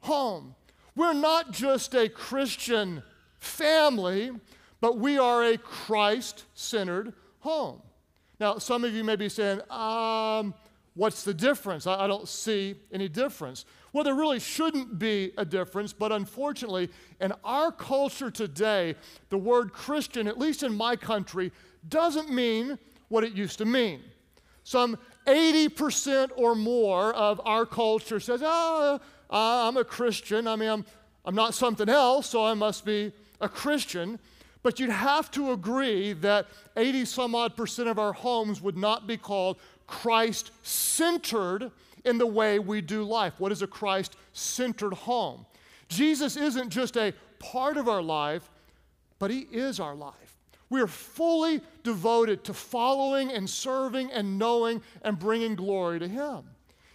home. 0.00 0.54
We're 0.96 1.12
not 1.12 1.52
just 1.52 1.94
a 1.94 2.08
Christian 2.08 3.02
family, 3.38 4.30
but 4.80 4.98
we 4.98 5.18
are 5.18 5.44
a 5.44 5.58
Christ 5.58 6.44
centered 6.54 7.12
home. 7.42 7.82
Now, 8.38 8.58
some 8.58 8.84
of 8.84 8.94
you 8.94 9.04
may 9.04 9.16
be 9.16 9.28
saying, 9.28 9.60
um, 9.70 10.54
what's 10.94 11.24
the 11.24 11.34
difference? 11.34 11.86
I, 11.86 12.04
I 12.04 12.06
don't 12.06 12.28
see 12.28 12.76
any 12.92 13.08
difference. 13.08 13.64
Well, 13.92 14.04
there 14.04 14.14
really 14.14 14.40
shouldn't 14.40 14.98
be 14.98 15.32
a 15.36 15.44
difference, 15.44 15.92
but 15.92 16.12
unfortunately, 16.12 16.88
in 17.20 17.32
our 17.44 17.72
culture 17.72 18.30
today, 18.30 18.94
the 19.28 19.38
word 19.38 19.72
Christian, 19.72 20.26
at 20.28 20.38
least 20.38 20.62
in 20.62 20.74
my 20.74 20.96
country, 20.96 21.52
doesn't 21.88 22.30
mean 22.30 22.78
what 23.08 23.24
it 23.24 23.32
used 23.32 23.58
to 23.58 23.64
mean. 23.64 24.00
Some 24.64 24.96
80% 25.26 26.30
or 26.36 26.54
more 26.54 27.12
of 27.14 27.40
our 27.44 27.66
culture 27.66 28.20
says, 28.20 28.40
oh, 28.44 29.00
I'm 29.30 29.76
a 29.76 29.84
Christian. 29.84 30.46
I 30.46 30.56
mean, 30.56 30.68
I'm, 30.68 30.84
I'm 31.24 31.34
not 31.34 31.54
something 31.54 31.88
else, 31.88 32.28
so 32.28 32.44
I 32.44 32.54
must 32.54 32.84
be 32.84 33.12
a 33.40 33.48
Christian. 33.48 34.20
But 34.62 34.78
you'd 34.78 34.90
have 34.90 35.30
to 35.32 35.52
agree 35.52 36.12
that 36.14 36.46
80 36.76 37.04
some 37.04 37.34
odd 37.34 37.56
percent 37.56 37.88
of 37.88 37.98
our 37.98 38.12
homes 38.12 38.60
would 38.60 38.76
not 38.76 39.06
be 39.06 39.16
called 39.16 39.58
Christ 39.86 40.52
centered 40.62 41.70
in 42.04 42.18
the 42.18 42.26
way 42.26 42.58
we 42.58 42.80
do 42.80 43.02
life. 43.02 43.34
What 43.38 43.52
is 43.52 43.62
a 43.62 43.66
Christ 43.66 44.16
centered 44.32 44.94
home? 44.94 45.46
Jesus 45.88 46.36
isn't 46.36 46.70
just 46.70 46.96
a 46.96 47.12
part 47.38 47.76
of 47.76 47.88
our 47.88 48.02
life, 48.02 48.48
but 49.18 49.30
He 49.30 49.40
is 49.40 49.80
our 49.80 49.94
life. 49.94 50.14
We 50.70 50.80
are 50.80 50.86
fully 50.86 51.60
devoted 51.82 52.44
to 52.44 52.54
following 52.54 53.30
and 53.30 53.48
serving 53.48 54.10
and 54.10 54.38
knowing 54.38 54.80
and 55.02 55.18
bringing 55.18 55.54
glory 55.54 55.98
to 55.98 56.08
Him. 56.08 56.44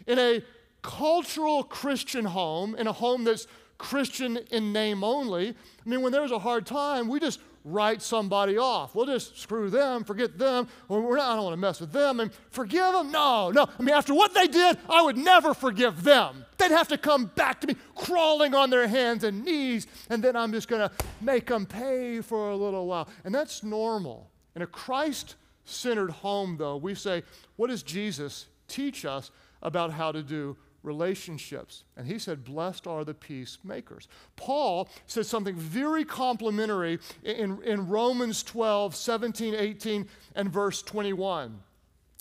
In 0.07 0.17
a 0.17 0.41
cultural 0.81 1.63
Christian 1.63 2.25
home, 2.25 2.75
in 2.75 2.87
a 2.87 2.93
home 2.93 3.23
that's 3.23 3.45
Christian 3.77 4.37
in 4.51 4.73
name 4.73 5.03
only, 5.03 5.49
I 5.49 5.53
mean, 5.89 6.01
when 6.01 6.11
there's 6.11 6.31
a 6.31 6.39
hard 6.39 6.65
time, 6.65 7.07
we 7.07 7.19
just 7.19 7.39
write 7.67 8.01
somebody 8.01 8.57
off. 8.57 8.95
We'll 8.95 9.05
just 9.05 9.37
screw 9.37 9.69
them, 9.69 10.03
forget 10.03 10.37
them. 10.37 10.67
We're 10.87 11.17
not, 11.17 11.31
I 11.31 11.35
don't 11.35 11.43
want 11.43 11.53
to 11.53 11.57
mess 11.57 11.81
with 11.81 11.91
them 11.91 12.19
and 12.19 12.31
forgive 12.49 12.93
them. 12.93 13.11
No, 13.11 13.51
no. 13.51 13.67
I 13.77 13.83
mean, 13.83 13.93
after 13.93 14.13
what 14.13 14.33
they 14.33 14.47
did, 14.47 14.77
I 14.89 15.01
would 15.01 15.17
never 15.17 15.53
forgive 15.53 16.03
them. 16.03 16.45
They'd 16.57 16.71
have 16.71 16.87
to 16.87 16.97
come 16.97 17.25
back 17.35 17.61
to 17.61 17.67
me 17.67 17.75
crawling 17.95 18.55
on 18.55 18.69
their 18.69 18.87
hands 18.87 19.23
and 19.23 19.43
knees, 19.43 19.85
and 20.09 20.23
then 20.23 20.35
I'm 20.35 20.51
just 20.51 20.67
going 20.67 20.87
to 20.87 20.91
make 21.21 21.47
them 21.47 21.65
pay 21.65 22.21
for 22.21 22.49
a 22.49 22.55
little 22.55 22.87
while. 22.87 23.07
And 23.23 23.35
that's 23.35 23.63
normal. 23.63 24.31
In 24.55 24.61
a 24.61 24.67
Christ 24.67 25.35
centered 25.65 26.09
home, 26.09 26.57
though, 26.57 26.77
we 26.77 26.95
say, 26.95 27.23
what 27.57 27.67
does 27.67 27.83
Jesus 27.83 28.47
teach 28.67 29.05
us 29.05 29.29
about 29.61 29.91
how 29.91 30.11
to 30.11 30.23
do 30.23 30.55
relationships. 30.87 31.83
And 31.95 32.07
he 32.07 32.17
said, 32.17 32.43
Blessed 32.43 32.87
are 32.87 33.03
the 33.03 33.13
peacemakers. 33.13 34.07
Paul 34.37 34.89
said 35.05 35.25
something 35.25 35.55
very 35.55 36.05
complimentary 36.05 36.99
in, 37.23 37.61
in 37.63 37.87
Romans 37.87 38.41
12, 38.41 38.95
17, 38.95 39.53
18, 39.53 40.07
and 40.35 40.49
verse 40.49 40.81
21. 40.81 41.59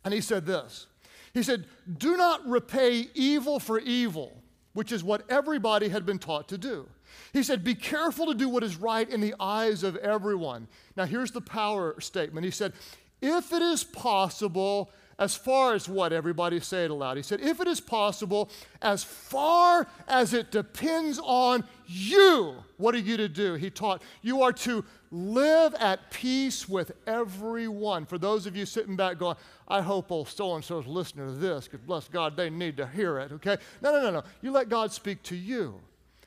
And 0.04 0.12
he 0.12 0.20
said 0.20 0.44
this 0.44 0.86
He 1.32 1.42
said, 1.42 1.64
Do 1.96 2.16
not 2.16 2.46
repay 2.46 3.08
evil 3.14 3.58
for 3.58 3.78
evil, 3.78 4.42
which 4.74 4.92
is 4.92 5.02
what 5.02 5.22
everybody 5.30 5.88
had 5.88 6.04
been 6.04 6.18
taught 6.18 6.48
to 6.48 6.58
do. 6.58 6.88
He 7.32 7.42
said, 7.42 7.64
Be 7.64 7.74
careful 7.74 8.26
to 8.26 8.34
do 8.34 8.48
what 8.48 8.64
is 8.64 8.76
right 8.76 9.08
in 9.08 9.20
the 9.20 9.34
eyes 9.40 9.82
of 9.82 9.96
everyone. 9.96 10.68
Now, 10.96 11.04
here's 11.04 11.30
the 11.30 11.40
power 11.40 12.00
statement. 12.00 12.44
He 12.44 12.50
said, 12.50 12.72
If 13.22 13.52
it 13.52 13.62
is 13.62 13.84
possible, 13.84 14.90
as 15.18 15.34
far 15.34 15.74
as 15.74 15.88
what? 15.88 16.12
Everybody 16.12 16.60
say 16.60 16.84
it 16.84 16.90
aloud. 16.90 17.16
He 17.16 17.22
said, 17.22 17.40
if 17.40 17.58
it 17.60 17.66
is 17.66 17.80
possible, 17.80 18.50
as 18.82 19.02
far 19.02 19.86
as 20.06 20.34
it 20.34 20.50
depends 20.50 21.18
on 21.22 21.64
you, 21.86 22.54
what 22.76 22.94
are 22.94 22.98
you 22.98 23.16
to 23.16 23.28
do? 23.28 23.54
He 23.54 23.70
taught, 23.70 24.02
you 24.20 24.42
are 24.42 24.52
to 24.52 24.84
live 25.10 25.74
at 25.76 26.10
peace 26.10 26.68
with 26.68 26.92
everyone. 27.06 28.04
For 28.04 28.18
those 28.18 28.46
of 28.46 28.56
you 28.56 28.66
sitting 28.66 28.96
back 28.96 29.18
going, 29.18 29.36
I 29.66 29.80
hope 29.80 30.12
old 30.12 30.28
so 30.28 30.54
and 30.54 30.64
so's 30.64 30.86
listening 30.86 31.26
to 31.26 31.34
this, 31.34 31.66
because 31.66 31.80
bless 31.86 32.08
God, 32.08 32.36
they 32.36 32.50
need 32.50 32.76
to 32.76 32.86
hear 32.86 33.18
it, 33.18 33.32
okay? 33.32 33.56
No, 33.80 33.92
no, 33.92 34.02
no, 34.02 34.10
no. 34.10 34.22
You 34.42 34.50
let 34.50 34.68
God 34.68 34.92
speak 34.92 35.22
to 35.24 35.36
you. 35.36 35.80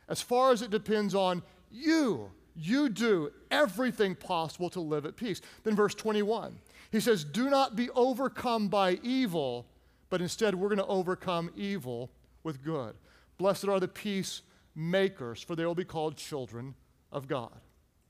As 0.07 0.21
far 0.21 0.51
as 0.51 0.63
it 0.63 0.71
depends 0.71 1.13
on 1.13 1.43
you, 1.71 2.31
you 2.55 2.89
do 2.89 3.31
everything 3.51 4.15
possible 4.15 4.69
to 4.71 4.79
live 4.81 5.05
at 5.05 5.15
peace. 5.15 5.41
Then, 5.63 5.75
verse 5.75 5.93
21. 5.93 6.57
He 6.91 6.99
says, 6.99 7.23
Do 7.23 7.49
not 7.49 7.75
be 7.75 7.89
overcome 7.91 8.67
by 8.67 8.99
evil, 9.03 9.65
but 10.09 10.21
instead 10.21 10.55
we're 10.55 10.69
going 10.69 10.79
to 10.79 10.85
overcome 10.85 11.51
evil 11.55 12.09
with 12.43 12.63
good. 12.63 12.95
Blessed 13.37 13.67
are 13.67 13.79
the 13.79 13.87
peacemakers, 13.87 15.41
for 15.41 15.55
they 15.55 15.65
will 15.65 15.75
be 15.75 15.85
called 15.85 16.17
children 16.17 16.75
of 17.11 17.27
God. 17.27 17.59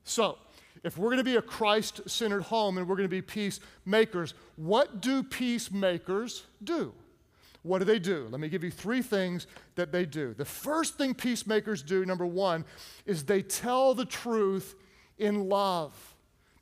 So, 0.04 0.38
if 0.84 0.98
we're 0.98 1.10
going 1.10 1.18
to 1.18 1.24
be 1.24 1.36
a 1.36 1.42
Christ 1.42 2.02
centered 2.10 2.44
home 2.44 2.78
and 2.78 2.88
we're 2.88 2.96
going 2.96 3.10
to 3.10 3.14
be 3.14 3.22
peacemakers, 3.22 4.34
what 4.56 5.02
do 5.02 5.24
peacemakers 5.24 6.46
do? 6.64 6.94
What 7.64 7.80
do 7.80 7.86
they 7.86 8.00
do? 8.00 8.28
Let 8.32 8.40
me 8.40 8.48
give 8.48 8.64
you 8.64 8.72
three 8.72 9.02
things 9.02 9.46
that 9.76 9.92
they 9.92 10.06
do. 10.06 10.34
The 10.34 10.46
first 10.46 10.98
thing 10.98 11.14
peacemakers 11.14 11.84
do, 11.84 12.06
number 12.06 12.26
one, 12.26 12.64
is 13.06 13.26
they 13.26 13.42
tell 13.42 13.94
the 13.94 14.06
truth 14.06 14.76
in 15.18 15.50
love. 15.50 15.94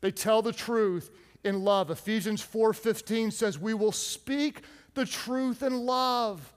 They 0.01 0.12
tell 0.12 0.41
the 0.41 0.53
truth 0.53 1.12
in 1.44 1.63
love. 1.63 1.89
Ephesians 1.89 2.41
4:15 2.41 3.32
says 3.32 3.58
we 3.60 3.74
will 3.74 3.91
speak 3.91 4.62
the 4.94 5.06
truth 5.06 5.63
in 5.63 5.86
love, 5.86 6.53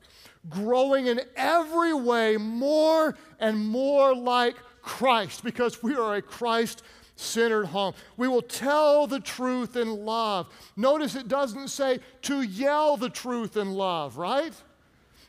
growing 0.48 1.06
in 1.06 1.20
every 1.36 1.92
way 1.92 2.36
more 2.36 3.16
and 3.38 3.58
more 3.58 4.14
like 4.14 4.56
Christ 4.82 5.44
because 5.44 5.82
we 5.82 5.94
are 5.94 6.16
a 6.16 6.22
Christ 6.22 6.82
centered 7.16 7.66
home. 7.66 7.94
We 8.16 8.28
will 8.28 8.42
tell 8.42 9.06
the 9.06 9.20
truth 9.20 9.76
in 9.76 10.04
love. 10.04 10.48
Notice 10.76 11.14
it 11.14 11.28
doesn't 11.28 11.68
say 11.68 12.00
to 12.22 12.42
yell 12.42 12.96
the 12.96 13.10
truth 13.10 13.56
in 13.56 13.72
love, 13.72 14.16
right? 14.16 14.54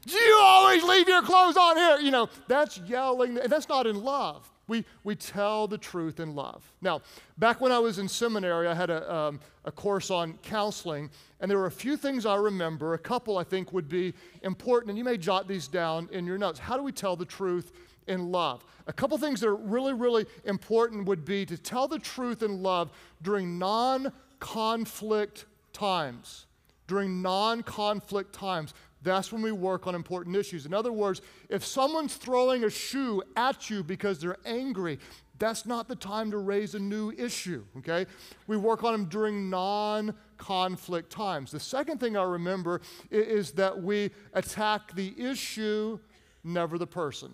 You 0.08 0.40
always 0.42 0.84
leave 0.84 1.08
your 1.08 1.22
clothes 1.22 1.58
on 1.58 1.78
here? 1.78 1.98
You 2.00 2.12
know, 2.12 2.30
that's 2.48 2.80
yelling, 2.80 3.36
that's 3.36 3.70
not 3.70 3.86
in 3.86 4.04
love. 4.04 4.51
We, 4.72 4.86
we 5.04 5.16
tell 5.16 5.68
the 5.68 5.78
truth 5.78 6.22
in 6.22 6.34
love. 6.34 6.64
Now, 6.82 7.02
back 7.38 7.60
when 7.60 7.74
I 7.74 7.80
was 7.80 8.00
in 8.00 8.08
seminary, 8.08 8.70
I 8.70 8.74
had 8.74 8.90
a, 8.90 9.14
um, 9.14 9.42
a 9.66 9.72
course 9.72 10.10
on 10.10 10.38
counseling, 10.44 11.10
and 11.42 11.52
there 11.52 11.58
were 11.58 11.66
a 11.66 11.72
few 11.72 11.98
things 11.98 12.26
I 12.26 12.36
remember. 12.36 12.94
A 12.94 12.98
couple 12.98 13.38
I 13.38 13.44
think 13.44 13.74
would 13.74 13.90
be 13.90 14.14
important, 14.44 14.92
and 14.92 14.98
you 14.98 15.04
may 15.04 15.18
jot 15.18 15.46
these 15.46 15.68
down 15.68 16.08
in 16.14 16.26
your 16.26 16.38
notes. 16.38 16.58
How 16.58 16.78
do 16.78 16.84
we 16.84 16.94
tell 16.94 17.18
the 17.18 17.26
truth 17.26 17.74
in 18.08 18.32
love? 18.32 18.64
A 18.88 18.94
couple 18.94 19.18
things 19.18 19.42
that 19.42 19.50
are 19.50 19.56
really, 19.56 19.92
really 19.92 20.26
important 20.46 21.06
would 21.06 21.26
be 21.26 21.46
to 21.48 21.58
tell 21.58 21.90
the 21.90 22.00
truth 22.00 22.42
in 22.42 22.64
love 22.64 22.92
during 23.22 23.60
non 23.60 24.14
conflict 24.40 25.48
times. 25.74 26.46
During 26.88 27.22
non 27.22 27.62
conflict 27.62 28.32
times. 28.32 28.74
That's 29.04 29.32
when 29.32 29.42
we 29.42 29.52
work 29.52 29.88
on 29.88 29.96
important 29.96 30.36
issues. 30.36 30.66
In 30.66 30.74
other 30.74 30.92
words, 30.92 31.22
if 31.50 31.66
someone's 31.66 32.16
throwing 32.16 32.64
a 32.64 32.70
shoe 32.70 33.24
at 33.36 33.70
you 33.70 33.84
because 33.84 34.20
they're 34.20 34.38
angry, 34.46 35.00
that's 35.40 35.66
not 35.66 35.88
the 35.88 35.96
time 35.96 36.30
to 36.32 36.38
raise 36.38 36.76
a 36.76 36.80
new 36.80 37.12
issue, 37.18 37.64
okay? 37.80 38.06
We 38.46 38.58
work 38.58 38.84
on 38.84 38.92
them 38.92 39.06
during 39.06 39.50
non 39.50 40.14
conflict 40.38 41.12
times. 41.12 41.50
The 41.52 41.60
second 41.60 42.00
thing 42.00 42.16
I 42.16 42.24
remember 42.24 42.82
is 43.10 43.52
that 43.54 43.82
we 43.82 44.12
attack 44.34 44.94
the 44.94 45.14
issue, 45.20 46.00
never 46.44 46.78
the 46.78 46.86
person. 46.86 47.32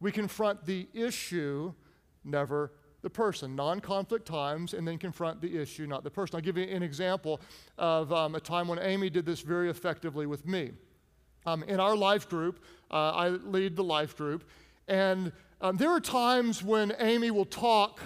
We 0.00 0.10
confront 0.10 0.66
the 0.66 0.88
issue, 0.92 1.72
never 2.24 2.72
the 3.02 3.10
person. 3.10 3.54
Non 3.54 3.78
conflict 3.78 4.26
times, 4.26 4.74
and 4.74 4.86
then 4.88 4.98
confront 4.98 5.40
the 5.40 5.56
issue, 5.56 5.86
not 5.86 6.02
the 6.02 6.10
person. 6.10 6.34
I'll 6.34 6.42
give 6.42 6.58
you 6.58 6.64
an 6.64 6.82
example 6.82 7.40
of 7.78 8.12
um, 8.12 8.34
a 8.34 8.40
time 8.40 8.66
when 8.66 8.80
Amy 8.80 9.10
did 9.10 9.24
this 9.24 9.42
very 9.42 9.70
effectively 9.70 10.26
with 10.26 10.44
me. 10.44 10.72
Um, 11.46 11.62
in 11.64 11.78
our 11.78 11.94
life 11.94 12.28
group, 12.28 12.62
uh, 12.90 13.10
I 13.10 13.28
lead 13.28 13.76
the 13.76 13.84
life 13.84 14.16
group, 14.16 14.44
and 14.88 15.32
um, 15.60 15.76
there 15.76 15.90
are 15.90 16.00
times 16.00 16.62
when 16.62 16.94
Amy 16.98 17.30
will 17.30 17.44
talk 17.44 18.00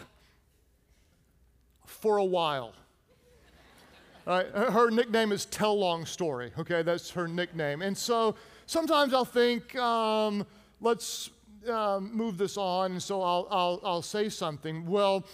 for 1.87 2.19
a 2.19 2.25
while. 2.25 2.75
her 4.27 4.91
nickname 4.91 5.33
is 5.33 5.47
Tell 5.47 5.79
Long 5.79 6.05
Story, 6.05 6.53
okay? 6.59 6.83
That's 6.83 7.11
her 7.11 7.27
nickname. 7.27 7.81
And 7.81 7.97
so 7.97 8.35
sometimes 8.67 9.15
I'll 9.15 9.25
think, 9.25 9.75
um, 9.77 10.47
let's 10.81 11.31
um, 11.69 12.15
move 12.15 12.39
this 12.39 12.57
on, 12.57 12.93
and 12.93 13.03
so 13.03 13.23
I'll, 13.23 13.49
I'll, 13.51 13.81
I'll 13.85 14.03
say 14.03 14.29
something. 14.29 14.87
Well, 14.87 15.25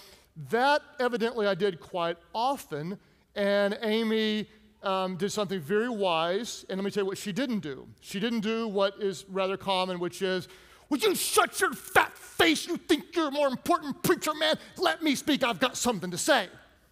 That 0.51 0.83
evidently 0.99 1.47
I 1.47 1.55
did 1.55 1.81
quite 1.81 2.17
often, 2.35 2.99
and 3.35 3.79
Amy 3.83 4.49
um, 4.85 5.17
did 5.17 5.33
something 5.33 5.61
very 5.61 5.89
wise. 5.89 6.65
And 6.69 6.79
let 6.79 6.85
me 6.85 6.91
tell 6.91 7.03
you 7.03 7.07
what 7.07 7.19
she 7.19 7.33
didn't 7.33 7.61
do. 7.61 7.87
She 8.01 8.21
didn't 8.21 8.41
do 8.41 8.69
what 8.69 8.95
is 9.01 9.25
rather 9.29 9.57
common, 9.57 9.99
which 9.99 10.23
is, 10.23 10.49
Would 10.91 11.03
you 11.03 11.15
shut 11.15 11.61
your 11.61 11.73
fat 11.73 12.17
face? 12.17 12.67
You 12.67 12.77
think 12.77 13.17
you're 13.17 13.29
a 13.29 13.33
more 13.33 13.49
important 13.49 14.03
preacher, 14.03 14.35
man? 14.35 14.57
Let 14.77 15.03
me 15.03 15.15
speak. 15.15 15.43
I've 15.43 15.61
got 15.61 15.77
something 15.77 16.11
to 16.11 16.19
say. 16.19 16.49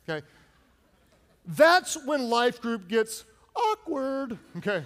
Okay? 0.09 0.27
That's 1.47 1.97
when 2.05 2.29
life 2.29 2.61
group 2.61 2.89
gets 2.89 3.25
awkward. 3.55 4.39
Okay? 4.59 4.85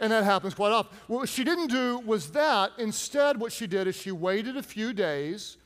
and 0.00 0.12
that 0.12 0.24
happens 0.24 0.54
quite 0.54 0.72
often. 0.72 0.96
What 1.06 1.28
she 1.28 1.44
didn't 1.44 1.68
do 1.68 1.98
was 1.98 2.30
that. 2.32 2.72
Instead, 2.78 3.40
what 3.40 3.52
she 3.52 3.66
did 3.66 3.86
is 3.86 3.96
she 3.96 4.12
waited 4.12 4.56
a 4.56 4.62
few 4.62 4.92
days. 4.92 5.56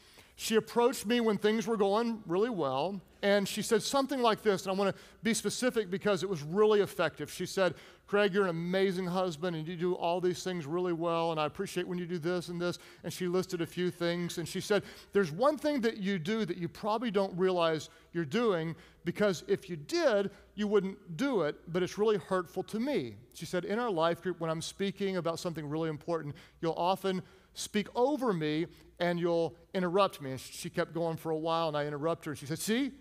She 0.42 0.56
approached 0.56 1.04
me 1.04 1.20
when 1.20 1.36
things 1.36 1.66
were 1.66 1.76
going 1.76 2.22
really 2.26 2.48
well. 2.48 2.98
And 3.20 3.46
she 3.46 3.60
said 3.60 3.82
something 3.82 4.22
like 4.22 4.40
this, 4.40 4.62
and 4.62 4.72
I 4.72 4.74
want 4.74 4.96
to 4.96 5.02
be 5.22 5.34
specific 5.34 5.90
because 5.90 6.22
it 6.22 6.30
was 6.30 6.42
really 6.42 6.80
effective. 6.80 7.30
She 7.30 7.44
said, 7.44 7.74
Craig, 8.06 8.32
you're 8.32 8.44
an 8.44 8.48
amazing 8.48 9.06
husband 9.06 9.54
and 9.54 9.68
you 9.68 9.76
do 9.76 9.92
all 9.92 10.18
these 10.18 10.42
things 10.42 10.64
really 10.64 10.94
well, 10.94 11.30
and 11.30 11.38
I 11.38 11.44
appreciate 11.44 11.86
when 11.86 11.98
you 11.98 12.06
do 12.06 12.18
this 12.18 12.48
and 12.48 12.58
this. 12.58 12.78
And 13.04 13.12
she 13.12 13.28
listed 13.28 13.60
a 13.60 13.66
few 13.66 13.90
things, 13.90 14.38
and 14.38 14.48
she 14.48 14.62
said, 14.62 14.82
There's 15.12 15.30
one 15.30 15.58
thing 15.58 15.82
that 15.82 15.98
you 15.98 16.18
do 16.18 16.46
that 16.46 16.56
you 16.56 16.68
probably 16.68 17.10
don't 17.10 17.36
realize 17.38 17.90
you're 18.14 18.24
doing 18.24 18.74
because 19.04 19.44
if 19.46 19.68
you 19.68 19.76
did, 19.76 20.30
you 20.54 20.66
wouldn't 20.66 21.18
do 21.18 21.42
it, 21.42 21.56
but 21.68 21.82
it's 21.82 21.98
really 21.98 22.16
hurtful 22.16 22.62
to 22.62 22.80
me. 22.80 23.16
She 23.34 23.44
said, 23.44 23.66
In 23.66 23.78
our 23.78 23.90
life 23.90 24.22
group, 24.22 24.40
when 24.40 24.48
I'm 24.48 24.62
speaking 24.62 25.18
about 25.18 25.38
something 25.38 25.68
really 25.68 25.90
important, 25.90 26.34
you'll 26.62 26.72
often 26.78 27.22
speak 27.54 27.88
over 27.94 28.32
me 28.32 28.66
and 28.98 29.18
you'll 29.18 29.56
interrupt 29.74 30.20
me. 30.20 30.32
And 30.32 30.40
she 30.40 30.70
kept 30.70 30.94
going 30.94 31.16
for 31.16 31.30
a 31.30 31.36
while, 31.36 31.68
and 31.68 31.76
I 31.76 31.86
interrupted 31.86 32.26
her. 32.26 32.36
She 32.36 32.46
said, 32.46 32.58
See, 32.58 32.92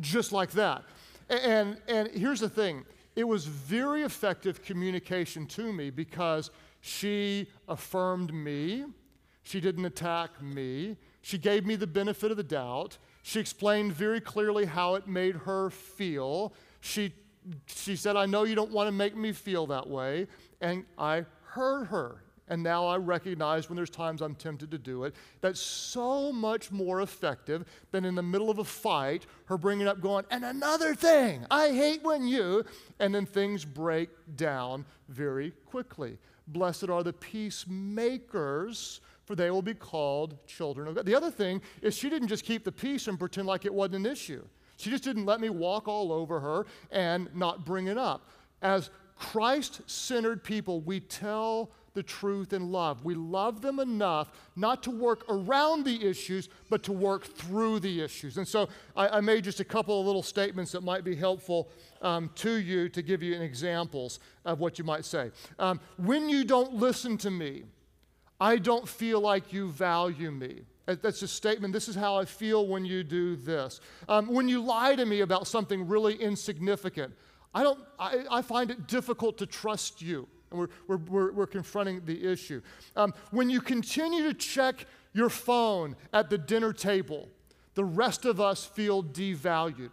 just 0.00 0.32
like 0.32 0.52
that. 0.52 0.84
And, 1.28 1.78
and 1.88 2.08
here's 2.08 2.40
the 2.40 2.48
thing 2.48 2.84
it 3.14 3.24
was 3.24 3.44
very 3.44 4.02
effective 4.02 4.62
communication 4.62 5.46
to 5.46 5.72
me 5.72 5.90
because 5.90 6.50
she 6.80 7.48
affirmed 7.68 8.32
me, 8.32 8.84
she 9.42 9.60
didn't 9.60 9.84
attack 9.84 10.42
me, 10.42 10.96
she 11.20 11.38
gave 11.38 11.66
me 11.66 11.76
the 11.76 11.86
benefit 11.86 12.30
of 12.30 12.36
the 12.36 12.42
doubt, 12.42 12.98
she 13.22 13.38
explained 13.38 13.92
very 13.92 14.20
clearly 14.20 14.64
how 14.64 14.94
it 14.94 15.06
made 15.06 15.36
her 15.36 15.70
feel. 15.70 16.54
She, 16.80 17.12
she 17.66 17.94
said, 17.94 18.16
I 18.16 18.26
know 18.26 18.42
you 18.42 18.54
don't 18.54 18.72
want 18.72 18.88
to 18.88 18.92
make 18.92 19.16
me 19.16 19.32
feel 19.32 19.66
that 19.68 19.88
way. 19.88 20.26
And 20.60 20.84
I 20.98 21.24
heard 21.44 21.84
her 21.86 22.22
and 22.48 22.62
now 22.62 22.86
I 22.86 22.96
recognize 22.96 23.68
when 23.68 23.76
there's 23.76 23.90
times 23.90 24.20
I'm 24.20 24.34
tempted 24.34 24.70
to 24.72 24.78
do 24.78 25.04
it. 25.04 25.14
That's 25.40 25.60
so 25.60 26.32
much 26.32 26.70
more 26.70 27.02
effective 27.02 27.64
than 27.90 28.04
in 28.04 28.14
the 28.14 28.22
middle 28.22 28.50
of 28.50 28.58
a 28.58 28.64
fight, 28.64 29.26
her 29.46 29.56
bringing 29.56 29.86
up, 29.86 30.00
going, 30.00 30.24
and 30.30 30.44
another 30.44 30.94
thing, 30.94 31.46
I 31.50 31.68
hate 31.68 32.02
when 32.02 32.26
you, 32.26 32.64
and 32.98 33.14
then 33.14 33.26
things 33.26 33.64
break 33.64 34.10
down 34.36 34.84
very 35.08 35.52
quickly. 35.66 36.18
Blessed 36.48 36.88
are 36.88 37.02
the 37.02 37.12
peacemakers, 37.12 39.00
for 39.24 39.36
they 39.36 39.50
will 39.50 39.62
be 39.62 39.74
called 39.74 40.46
children 40.46 40.88
of 40.88 40.96
God. 40.96 41.06
The 41.06 41.14
other 41.14 41.30
thing 41.30 41.62
is, 41.80 41.96
she 41.96 42.10
didn't 42.10 42.28
just 42.28 42.44
keep 42.44 42.64
the 42.64 42.72
peace 42.72 43.06
and 43.06 43.18
pretend 43.18 43.46
like 43.46 43.64
it 43.64 43.72
wasn't 43.72 44.06
an 44.06 44.06
issue. 44.06 44.44
She 44.76 44.90
just 44.90 45.04
didn't 45.04 45.26
let 45.26 45.40
me 45.40 45.48
walk 45.48 45.86
all 45.86 46.10
over 46.12 46.40
her 46.40 46.66
and 46.90 47.32
not 47.34 47.64
bring 47.64 47.86
it 47.86 47.96
up. 47.96 48.28
As 48.60 48.90
Christ 49.16 49.82
centered 49.86 50.42
people, 50.42 50.80
we 50.80 50.98
tell 50.98 51.70
the 51.94 52.02
truth 52.02 52.52
and 52.52 52.72
love. 52.72 53.04
We 53.04 53.14
love 53.14 53.60
them 53.60 53.78
enough 53.80 54.32
not 54.56 54.82
to 54.84 54.90
work 54.90 55.24
around 55.28 55.84
the 55.84 56.04
issues, 56.06 56.48
but 56.70 56.82
to 56.84 56.92
work 56.92 57.24
through 57.24 57.80
the 57.80 58.00
issues. 58.00 58.38
And 58.38 58.46
so 58.46 58.68
I, 58.96 59.08
I 59.08 59.20
made 59.20 59.44
just 59.44 59.60
a 59.60 59.64
couple 59.64 60.00
of 60.00 60.06
little 60.06 60.22
statements 60.22 60.72
that 60.72 60.82
might 60.82 61.04
be 61.04 61.14
helpful 61.14 61.70
um, 62.00 62.30
to 62.36 62.54
you 62.56 62.88
to 62.88 63.02
give 63.02 63.22
you 63.22 63.40
examples 63.40 64.20
of 64.44 64.60
what 64.60 64.78
you 64.78 64.84
might 64.84 65.04
say. 65.04 65.30
Um, 65.58 65.80
when 65.96 66.28
you 66.28 66.44
don't 66.44 66.74
listen 66.74 67.18
to 67.18 67.30
me, 67.30 67.64
I 68.40 68.56
don't 68.56 68.88
feel 68.88 69.20
like 69.20 69.52
you 69.52 69.70
value 69.70 70.30
me. 70.30 70.62
That's 70.86 71.22
a 71.22 71.28
statement. 71.28 71.72
This 71.72 71.88
is 71.88 71.94
how 71.94 72.16
I 72.16 72.24
feel 72.24 72.66
when 72.66 72.84
you 72.84 73.04
do 73.04 73.36
this. 73.36 73.80
Um, 74.08 74.26
when 74.26 74.48
you 74.48 74.60
lie 74.60 74.96
to 74.96 75.06
me 75.06 75.20
about 75.20 75.46
something 75.46 75.86
really 75.86 76.14
insignificant, 76.14 77.14
I, 77.54 77.62
don't, 77.62 77.78
I, 78.00 78.24
I 78.30 78.42
find 78.42 78.70
it 78.70 78.88
difficult 78.88 79.38
to 79.38 79.46
trust 79.46 80.02
you 80.02 80.26
and 80.52 80.60
we're, 80.60 80.68
we're, 80.86 80.96
we're, 80.96 81.32
we're 81.32 81.46
confronting 81.46 82.02
the 82.04 82.24
issue. 82.24 82.62
Um, 82.96 83.12
when 83.30 83.50
you 83.50 83.60
continue 83.60 84.24
to 84.24 84.34
check 84.34 84.86
your 85.12 85.28
phone 85.28 85.96
at 86.12 86.30
the 86.30 86.38
dinner 86.38 86.72
table, 86.72 87.28
the 87.74 87.84
rest 87.84 88.24
of 88.24 88.40
us 88.40 88.64
feel 88.64 89.02
devalued. 89.02 89.90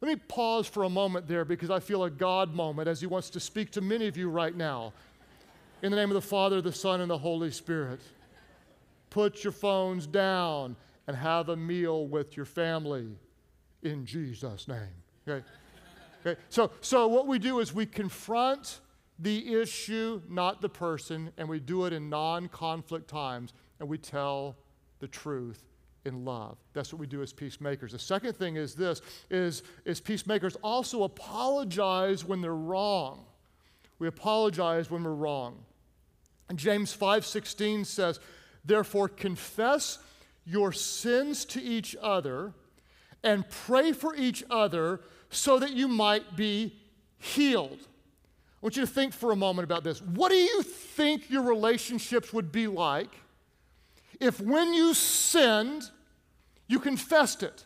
Let 0.00 0.08
me 0.08 0.16
pause 0.16 0.66
for 0.66 0.82
a 0.82 0.90
moment 0.90 1.26
there 1.26 1.44
because 1.44 1.70
I 1.70 1.80
feel 1.80 2.04
a 2.04 2.10
God 2.10 2.54
moment 2.54 2.88
as 2.88 3.00
He 3.00 3.06
wants 3.06 3.30
to 3.30 3.40
speak 3.40 3.70
to 3.72 3.80
many 3.80 4.06
of 4.06 4.16
you 4.16 4.28
right 4.28 4.54
now. 4.54 4.92
In 5.82 5.90
the 5.90 5.96
name 5.96 6.10
of 6.10 6.14
the 6.14 6.20
Father, 6.20 6.60
the 6.60 6.72
Son, 6.72 7.00
and 7.00 7.10
the 7.10 7.18
Holy 7.18 7.50
Spirit, 7.50 8.00
put 9.10 9.44
your 9.44 9.52
phones 9.52 10.06
down 10.06 10.76
and 11.06 11.16
have 11.16 11.48
a 11.48 11.56
meal 11.56 12.06
with 12.06 12.36
your 12.36 12.46
family 12.46 13.08
in 13.82 14.04
Jesus' 14.04 14.68
name. 14.68 14.78
Okay? 15.26 15.44
okay? 16.24 16.40
So, 16.48 16.70
so, 16.80 17.06
what 17.06 17.26
we 17.26 17.38
do 17.38 17.60
is 17.60 17.72
we 17.72 17.86
confront 17.86 18.80
the 19.18 19.54
issue, 19.54 20.20
not 20.28 20.60
the 20.60 20.68
person, 20.68 21.32
and 21.38 21.48
we 21.48 21.58
do 21.58 21.86
it 21.86 21.92
in 21.92 22.08
non 22.08 22.48
conflict 22.48 23.08
times, 23.08 23.52
and 23.80 23.88
we 23.88 23.98
tell 23.98 24.56
the 24.98 25.08
truth 25.08 25.64
in 26.04 26.24
love. 26.24 26.56
That's 26.72 26.92
what 26.92 27.00
we 27.00 27.06
do 27.06 27.22
as 27.22 27.32
peacemakers. 27.32 27.92
The 27.92 27.98
second 27.98 28.36
thing 28.36 28.56
is 28.56 28.74
this 28.74 29.02
is, 29.30 29.62
is 29.84 30.00
peacemakers 30.00 30.56
also 30.62 31.02
apologize 31.02 32.24
when 32.24 32.40
they're 32.40 32.54
wrong. 32.54 33.24
We 33.98 34.08
apologize 34.08 34.90
when 34.90 35.02
we're 35.02 35.14
wrong. 35.14 35.64
And 36.48 36.58
James 36.58 36.92
5:16 36.92 37.84
says, 37.84 38.20
"Therefore 38.64 39.08
confess 39.08 39.98
your 40.44 40.72
sins 40.72 41.44
to 41.46 41.60
each 41.60 41.96
other 42.00 42.54
and 43.22 43.48
pray 43.48 43.92
for 43.92 44.14
each 44.14 44.44
other 44.48 45.00
so 45.28 45.58
that 45.58 45.72
you 45.72 45.88
might 45.88 46.36
be 46.36 46.78
healed." 47.18 47.88
I 48.56 48.66
want 48.66 48.76
you 48.76 48.86
to 48.86 48.90
think 48.90 49.12
for 49.12 49.32
a 49.32 49.36
moment 49.36 49.64
about 49.64 49.84
this. 49.84 50.00
What 50.00 50.30
do 50.30 50.36
you 50.36 50.62
think 50.62 51.28
your 51.28 51.42
relationships 51.42 52.32
would 52.32 52.50
be 52.50 52.66
like 52.66 53.10
if 54.18 54.40
when 54.40 54.72
you 54.72 54.94
sinned, 54.94 55.90
you 56.66 56.78
confessed 56.78 57.42
it? 57.42 57.64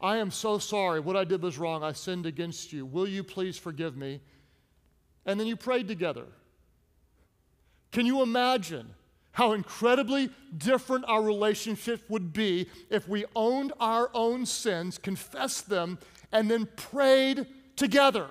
I 0.00 0.18
am 0.18 0.30
so 0.30 0.58
sorry. 0.58 1.00
What 1.00 1.16
I 1.16 1.24
did 1.24 1.42
was 1.42 1.58
wrong. 1.58 1.82
I 1.82 1.92
sinned 1.92 2.26
against 2.26 2.72
you. 2.72 2.86
Will 2.86 3.08
you 3.08 3.24
please 3.24 3.56
forgive 3.56 3.96
me? 3.96 4.20
And 5.26 5.40
then 5.40 5.46
you 5.46 5.56
prayed 5.56 5.88
together. 5.88 6.26
Can 7.90 8.06
you 8.06 8.22
imagine 8.22 8.94
how 9.32 9.52
incredibly 9.52 10.30
different 10.56 11.04
our 11.08 11.22
relationship 11.22 12.08
would 12.08 12.32
be 12.32 12.68
if 12.90 13.08
we 13.08 13.24
owned 13.34 13.72
our 13.80 14.10
own 14.14 14.46
sins, 14.46 14.96
confessed 14.96 15.68
them, 15.68 15.98
and 16.30 16.50
then 16.50 16.68
prayed 16.76 17.46
together? 17.74 18.28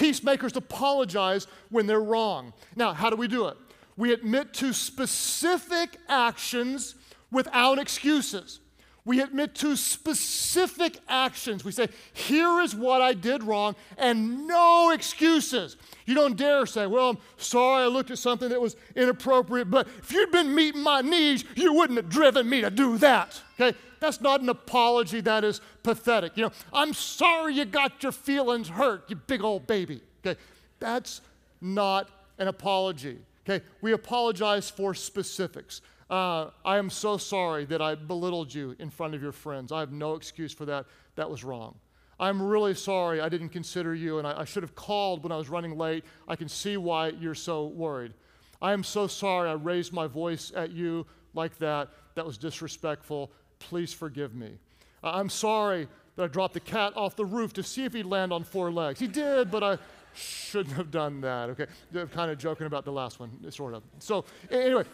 Peacemakers 0.00 0.56
apologize 0.56 1.46
when 1.68 1.86
they're 1.86 2.00
wrong. 2.00 2.54
Now, 2.74 2.94
how 2.94 3.10
do 3.10 3.16
we 3.16 3.28
do 3.28 3.48
it? 3.48 3.58
We 3.98 4.14
admit 4.14 4.54
to 4.54 4.72
specific 4.72 5.98
actions 6.08 6.94
without 7.30 7.78
excuses. 7.78 8.60
We 9.04 9.20
admit 9.20 9.54
to 9.56 9.76
specific 9.76 11.00
actions. 11.06 11.66
We 11.66 11.72
say, 11.72 11.88
here 12.14 12.60
is 12.60 12.74
what 12.74 13.02
I 13.02 13.12
did 13.12 13.42
wrong, 13.42 13.76
and 13.98 14.46
no 14.46 14.90
excuses. 14.90 15.76
You 16.06 16.14
don't 16.14 16.34
dare 16.34 16.64
say, 16.64 16.86
well, 16.86 17.10
I'm 17.10 17.18
sorry 17.36 17.84
I 17.84 17.88
looked 17.88 18.10
at 18.10 18.18
something 18.18 18.48
that 18.48 18.60
was 18.60 18.76
inappropriate, 18.96 19.70
but 19.70 19.86
if 19.98 20.12
you'd 20.12 20.32
been 20.32 20.54
meeting 20.54 20.82
my 20.82 21.02
needs, 21.02 21.44
you 21.56 21.74
wouldn't 21.74 21.98
have 21.98 22.08
driven 22.08 22.48
me 22.48 22.62
to 22.62 22.70
do 22.70 22.96
that. 22.98 23.38
Okay? 23.60 23.76
That's 24.00 24.20
not 24.20 24.40
an 24.40 24.48
apology, 24.48 25.20
that 25.20 25.44
is 25.44 25.60
pathetic. 25.82 26.36
You 26.36 26.44
know, 26.44 26.52
I'm 26.72 26.94
sorry 26.94 27.54
you 27.54 27.66
got 27.66 28.02
your 28.02 28.12
feelings 28.12 28.68
hurt, 28.68 29.04
you 29.08 29.16
big 29.16 29.44
old 29.44 29.66
baby. 29.66 30.02
Okay? 30.26 30.40
That's 30.78 31.20
not 31.60 32.08
an 32.38 32.48
apology. 32.48 33.18
Okay? 33.48 33.64
We 33.80 33.92
apologize 33.92 34.70
for 34.70 34.94
specifics. 34.94 35.82
Uh, 36.08 36.50
I 36.64 36.78
am 36.78 36.90
so 36.90 37.18
sorry 37.18 37.66
that 37.66 37.80
I 37.80 37.94
belittled 37.94 38.52
you 38.52 38.74
in 38.78 38.90
front 38.90 39.14
of 39.14 39.22
your 39.22 39.32
friends. 39.32 39.70
I 39.70 39.80
have 39.80 39.92
no 39.92 40.14
excuse 40.14 40.52
for 40.52 40.64
that. 40.64 40.86
That 41.14 41.30
was 41.30 41.44
wrong. 41.44 41.76
I'm 42.18 42.42
really 42.42 42.74
sorry 42.74 43.20
I 43.20 43.28
didn't 43.28 43.48
consider 43.50 43.94
you, 43.94 44.18
and 44.18 44.26
I, 44.26 44.40
I 44.40 44.44
should 44.44 44.62
have 44.62 44.74
called 44.74 45.22
when 45.22 45.32
I 45.32 45.36
was 45.36 45.48
running 45.48 45.78
late. 45.78 46.04
I 46.26 46.36
can 46.36 46.48
see 46.48 46.76
why 46.76 47.08
you're 47.08 47.34
so 47.34 47.66
worried. 47.66 48.12
I 48.60 48.72
am 48.72 48.84
so 48.84 49.06
sorry 49.06 49.48
I 49.48 49.54
raised 49.54 49.92
my 49.92 50.06
voice 50.06 50.52
at 50.54 50.70
you 50.70 51.06
like 51.32 51.56
that. 51.58 51.88
That 52.16 52.26
was 52.26 52.36
disrespectful. 52.36 53.30
Please 53.60 53.92
forgive 53.92 54.34
me. 54.34 54.58
I'm 55.02 55.30
sorry 55.30 55.88
that 56.16 56.24
I 56.24 56.26
dropped 56.26 56.54
the 56.54 56.60
cat 56.60 56.92
off 56.96 57.16
the 57.16 57.24
roof 57.24 57.52
to 57.54 57.62
see 57.62 57.84
if 57.84 57.92
he'd 57.92 58.04
land 58.04 58.32
on 58.32 58.44
four 58.44 58.70
legs. 58.70 58.98
He 58.98 59.06
did, 59.06 59.50
but 59.50 59.62
I 59.62 59.78
shouldn't 60.14 60.76
have 60.76 60.90
done 60.90 61.20
that. 61.20 61.50
Okay, 61.50 61.66
I'm 61.94 62.08
kind 62.08 62.30
of 62.30 62.38
joking 62.38 62.66
about 62.66 62.84
the 62.84 62.92
last 62.92 63.20
one, 63.20 63.30
sort 63.50 63.74
of. 63.74 63.82
So, 64.00 64.24
anyway, 64.50 64.84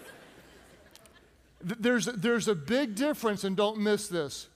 there's, 1.62 2.07
there's 2.07 2.48
a 2.48 2.55
big 2.55 2.94
difference, 2.94 3.44
and 3.44 3.57
don't 3.57 3.79
miss 3.79 4.09
this, 4.09 4.48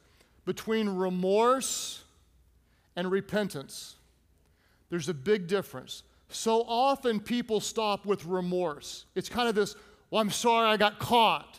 between 0.44 0.88
remorse 0.88 2.04
and 2.94 3.10
repentance. 3.10 3.96
There's 4.90 5.08
a 5.08 5.14
big 5.14 5.46
difference. 5.46 6.02
So 6.28 6.62
often 6.66 7.20
people 7.20 7.60
stop 7.60 8.06
with 8.06 8.24
remorse. 8.24 9.06
It's 9.14 9.28
kind 9.28 9.48
of 9.48 9.54
this, 9.54 9.74
well, 10.10 10.20
I'm 10.20 10.30
sorry 10.30 10.68
I 10.68 10.76
got 10.76 10.98
caught. 10.98 11.58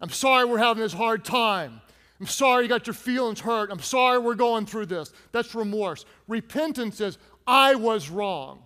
I'm 0.00 0.10
sorry 0.10 0.44
we're 0.44 0.58
having 0.58 0.82
this 0.82 0.92
hard 0.92 1.24
time. 1.24 1.80
I'm 2.20 2.26
sorry 2.26 2.64
you 2.64 2.68
got 2.68 2.86
your 2.86 2.94
feelings 2.94 3.40
hurt. 3.40 3.70
I'm 3.70 3.80
sorry 3.80 4.18
we're 4.18 4.34
going 4.34 4.66
through 4.66 4.86
this. 4.86 5.12
That's 5.32 5.54
remorse. 5.54 6.04
Repentance 6.26 7.00
is, 7.00 7.18
I 7.46 7.74
was 7.76 8.10
wrong. 8.10 8.62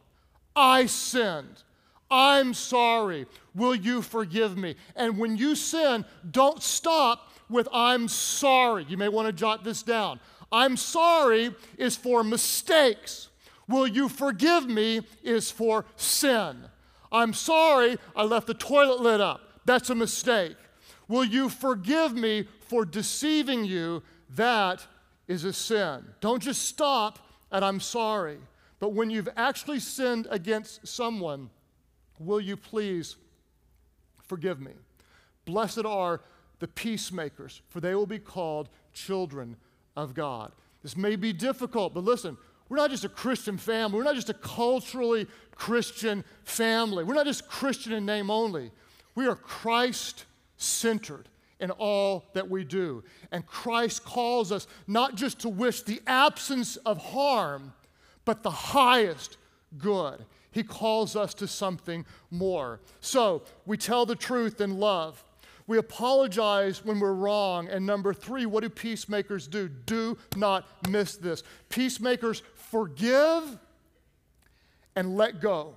I 0.56 0.86
sinned. 0.86 1.62
I'm 2.10 2.54
sorry. 2.54 3.26
Will 3.54 3.74
you 3.74 4.02
forgive 4.02 4.56
me? 4.56 4.76
And 4.96 5.18
when 5.18 5.36
you 5.36 5.54
sin, 5.54 6.04
don't 6.30 6.62
stop 6.62 7.32
with 7.48 7.68
I'm 7.72 8.08
sorry. 8.08 8.84
You 8.88 8.96
may 8.96 9.08
want 9.08 9.26
to 9.26 9.32
jot 9.32 9.64
this 9.64 9.82
down. 9.82 10.20
I'm 10.50 10.76
sorry 10.76 11.54
is 11.78 11.96
for 11.96 12.22
mistakes. 12.22 13.28
Will 13.68 13.86
you 13.86 14.08
forgive 14.08 14.68
me 14.68 15.00
is 15.22 15.50
for 15.50 15.86
sin. 15.96 16.64
I'm 17.10 17.32
sorry 17.32 17.98
I 18.16 18.24
left 18.24 18.46
the 18.46 18.54
toilet 18.54 19.00
lid 19.00 19.20
up. 19.20 19.40
That's 19.64 19.90
a 19.90 19.94
mistake. 19.94 20.56
Will 21.12 21.24
you 21.24 21.50
forgive 21.50 22.14
me 22.14 22.46
for 22.68 22.86
deceiving 22.86 23.66
you? 23.66 24.02
That 24.30 24.86
is 25.28 25.44
a 25.44 25.52
sin. 25.52 26.06
Don't 26.22 26.42
just 26.42 26.62
stop 26.62 27.18
at 27.50 27.62
I'm 27.62 27.80
sorry. 27.80 28.38
But 28.80 28.94
when 28.94 29.10
you've 29.10 29.28
actually 29.36 29.80
sinned 29.80 30.26
against 30.30 30.88
someone, 30.88 31.50
will 32.18 32.40
you 32.40 32.56
please 32.56 33.16
forgive 34.22 34.58
me? 34.58 34.70
Blessed 35.44 35.84
are 35.84 36.22
the 36.60 36.68
peacemakers, 36.68 37.60
for 37.68 37.80
they 37.80 37.94
will 37.94 38.06
be 38.06 38.18
called 38.18 38.70
children 38.94 39.58
of 39.94 40.14
God. 40.14 40.50
This 40.82 40.96
may 40.96 41.16
be 41.16 41.34
difficult, 41.34 41.92
but 41.92 42.04
listen, 42.04 42.38
we're 42.70 42.78
not 42.78 42.88
just 42.88 43.04
a 43.04 43.10
Christian 43.10 43.58
family. 43.58 43.98
We're 43.98 44.04
not 44.04 44.14
just 44.14 44.30
a 44.30 44.34
culturally 44.34 45.26
Christian 45.56 46.24
family. 46.44 47.04
We're 47.04 47.12
not 47.12 47.26
just 47.26 47.48
Christian 47.48 47.92
in 47.92 48.06
name 48.06 48.30
only. 48.30 48.70
We 49.14 49.26
are 49.26 49.36
Christ 49.36 50.24
centered 50.62 51.28
in 51.60 51.70
all 51.70 52.24
that 52.34 52.50
we 52.50 52.64
do. 52.64 53.04
And 53.30 53.46
Christ 53.46 54.04
calls 54.04 54.50
us 54.50 54.66
not 54.86 55.14
just 55.14 55.40
to 55.40 55.48
wish 55.48 55.82
the 55.82 56.00
absence 56.06 56.76
of 56.76 56.98
harm, 56.98 57.72
but 58.24 58.42
the 58.42 58.50
highest 58.50 59.36
good. 59.78 60.24
He 60.50 60.62
calls 60.62 61.16
us 61.16 61.34
to 61.34 61.46
something 61.46 62.04
more. 62.30 62.80
So 63.00 63.42
we 63.64 63.76
tell 63.76 64.04
the 64.04 64.16
truth 64.16 64.60
in 64.60 64.78
love. 64.78 65.22
We 65.66 65.78
apologize 65.78 66.84
when 66.84 66.98
we're 66.98 67.12
wrong. 67.12 67.68
And 67.68 67.86
number 67.86 68.12
three, 68.12 68.44
what 68.44 68.62
do 68.62 68.68
peacemakers 68.68 69.46
do? 69.46 69.68
Do 69.68 70.18
not 70.36 70.66
miss 70.88 71.16
this. 71.16 71.44
Peacemakers 71.68 72.42
forgive 72.54 73.58
and 74.96 75.16
let 75.16 75.40
go. 75.40 75.74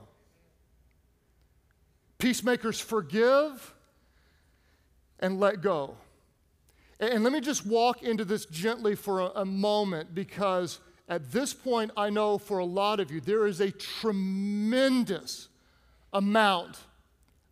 Peacemakers 2.18 2.80
forgive 2.80 3.75
and 5.20 5.40
let 5.40 5.62
go. 5.62 5.96
And 7.00 7.24
let 7.24 7.34
me 7.34 7.42
just 7.42 7.66
walk 7.66 8.04
into 8.04 8.24
this 8.24 8.46
gently 8.46 8.96
for 8.96 9.20
a, 9.20 9.26
a 9.36 9.46
moment 9.46 10.16
because 10.16 10.80
at 11.08 11.32
this 11.32 11.54
point, 11.54 11.92
I 11.96 12.10
know 12.10 12.38
for 12.38 12.60
a 12.60 12.66
lot 12.66 13.00
of 13.00 13.12
you, 13.12 13.22
there 13.22 13.46
is 13.46 13.60
a 13.60 13.72
tremendous 13.72 15.50
amount 16.14 16.80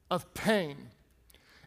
of 0.10 0.34
pain. 0.34 0.78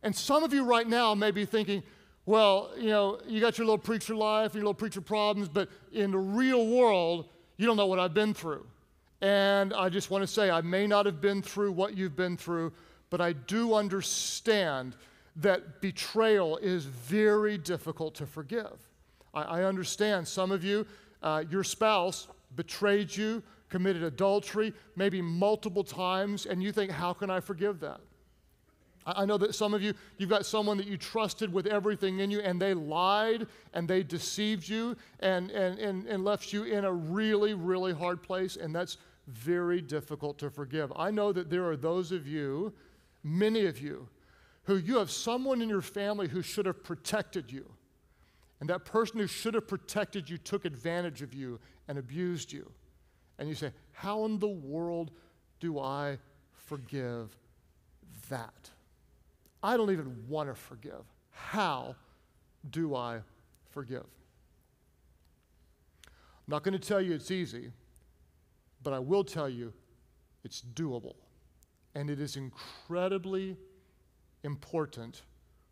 And 0.03 0.15
some 0.15 0.43
of 0.43 0.53
you 0.53 0.65
right 0.65 0.89
now 0.89 1.15
may 1.15 1.31
be 1.31 1.45
thinking, 1.45 1.83
well, 2.25 2.71
you 2.77 2.89
know, 2.89 3.21
you 3.29 3.41
got 3.41 3.57
your 3.57 3.67
little 3.67 3.79
preacher 3.79 4.17
life, 4.17 4.47
and 4.47 4.55
your 4.55 4.65
little 4.65 4.75
preacher 4.75 5.01
problems, 5.01 5.49
but 5.49 5.69
in 5.93 6.11
the 6.11 6.19
real 6.19 6.67
world, 6.67 7.29
you 7.57 7.67
don't 7.67 7.77
know 7.77 7.87
what 7.87 8.01
I've 8.01 8.15
been 8.15 8.35
through. 8.35 8.67
And 9.21 9.73
I 9.73 9.89
just 9.89 10.11
want 10.11 10.23
to 10.23 10.27
say, 10.27 10.51
I 10.51 10.61
may 10.61 10.87
not 10.87 11.07
have 11.07 11.21
been 11.21 11.41
through 11.41 11.73
what 11.73 11.97
you've 11.97 12.17
been 12.17 12.37
through, 12.37 12.73
but 13.11 13.21
I 13.21 13.33
do 13.33 13.75
understand 13.75 14.97
that 15.37 15.81
betrayal 15.81 16.57
is 16.59 16.85
very 16.85 17.59
difficult 17.59 18.14
to 18.16 18.27
forgive. 18.27 18.77
I, 19.35 19.42
I 19.42 19.64
understand 19.64 20.27
some 20.27 20.51
of 20.51 20.64
you, 20.64 20.87
uh, 21.22 21.44
your 21.51 21.64
spouse 21.64 22.29
betrayed 22.55 23.14
you, 23.14 23.42
committed 23.68 24.03
adultery, 24.03 24.72
maybe 24.94 25.20
multiple 25.20 25.85
times, 25.85 26.46
and 26.46 26.62
you 26.62 26.72
think, 26.72 26.90
how 26.90 27.12
can 27.12 27.31
I 27.31 27.40
forgive 27.40 27.81
that? 27.81 28.01
I 29.05 29.25
know 29.25 29.38
that 29.38 29.55
some 29.55 29.72
of 29.72 29.83
you, 29.83 29.94
you've 30.18 30.31
got 30.31 30.46
someone 30.46 30.77
that 30.79 30.87
you 30.87 30.96
trusted 30.96 31.53
with 31.53 31.66
everything 31.66 32.18
in 32.18 32.31
you, 32.31 32.40
and 32.40 32.61
they 32.61 32.75
lied 32.75 33.46
and 33.72 33.87
they 33.87 34.03
deceived 34.03 34.68
you 34.68 34.96
and, 35.20 35.51
and, 35.53 35.79
and, 35.79 36.07
and 36.07 36.25
left 36.25 36.53
you 36.53 36.64
in 36.64 36.85
a 36.85 36.92
really, 36.92 37.55
really 37.55 37.92
hard 37.92 38.20
place, 38.22 38.57
and 38.57 38.75
that's 38.75 38.96
very 39.29 39.81
difficult 39.81 40.38
to 40.38 40.51
forgive. 40.51 40.92
I 40.96 41.11
know 41.11 41.33
that 41.33 41.51
there 41.51 41.64
are 41.66 41.77
those 41.77 42.11
of 42.11 42.27
you, 42.27 42.72
many 43.22 43.66
of 43.66 43.79
you, 43.79 44.09
who 44.66 44.76
you 44.76 44.98
have 44.98 45.11
someone 45.11 45.62
in 45.62 45.68
your 45.68 45.81
family 45.81 46.29
who 46.29 46.42
should 46.42 46.66
have 46.66 46.83
protected 46.83 47.50
you. 47.50 47.70
And 48.61 48.68
that 48.68 48.85
person 48.85 49.20
who 49.20 49.26
should 49.26 49.55
have 49.55 49.68
protected 49.68 50.29
you 50.29 50.38
took 50.38 50.64
advantage 50.64 51.22
of 51.22 51.33
you 51.35 51.61
and 51.88 51.98
abused 51.98 52.52
you. 52.52 52.70
And 53.38 53.48
you 53.48 53.55
say, 53.55 53.72
How 53.92 54.24
in 54.24 54.38
the 54.38 54.48
world 54.48 55.12
do 55.61 55.79
I 55.79 56.18
forgive 56.52 57.37
that? 58.29 58.70
I 59.62 59.76
don't 59.76 59.90
even 59.90 60.24
want 60.29 60.48
to 60.48 60.55
forgive. 60.55 61.05
How 61.31 61.96
do 62.70 62.94
I 62.94 63.20
forgive? 63.70 64.07
I'm 66.07 66.52
not 66.52 66.62
going 66.62 66.79
to 66.79 66.88
tell 66.88 67.00
you 67.00 67.12
it's 67.12 67.31
easy, 67.31 67.72
but 68.83 68.92
I 68.92 68.98
will 68.98 69.24
tell 69.24 69.48
you 69.48 69.72
it's 70.44 70.62
doable. 70.74 71.14
And 71.94 72.11
it 72.11 72.20
is 72.20 72.37
incredibly 72.37 73.57
important 74.42 75.22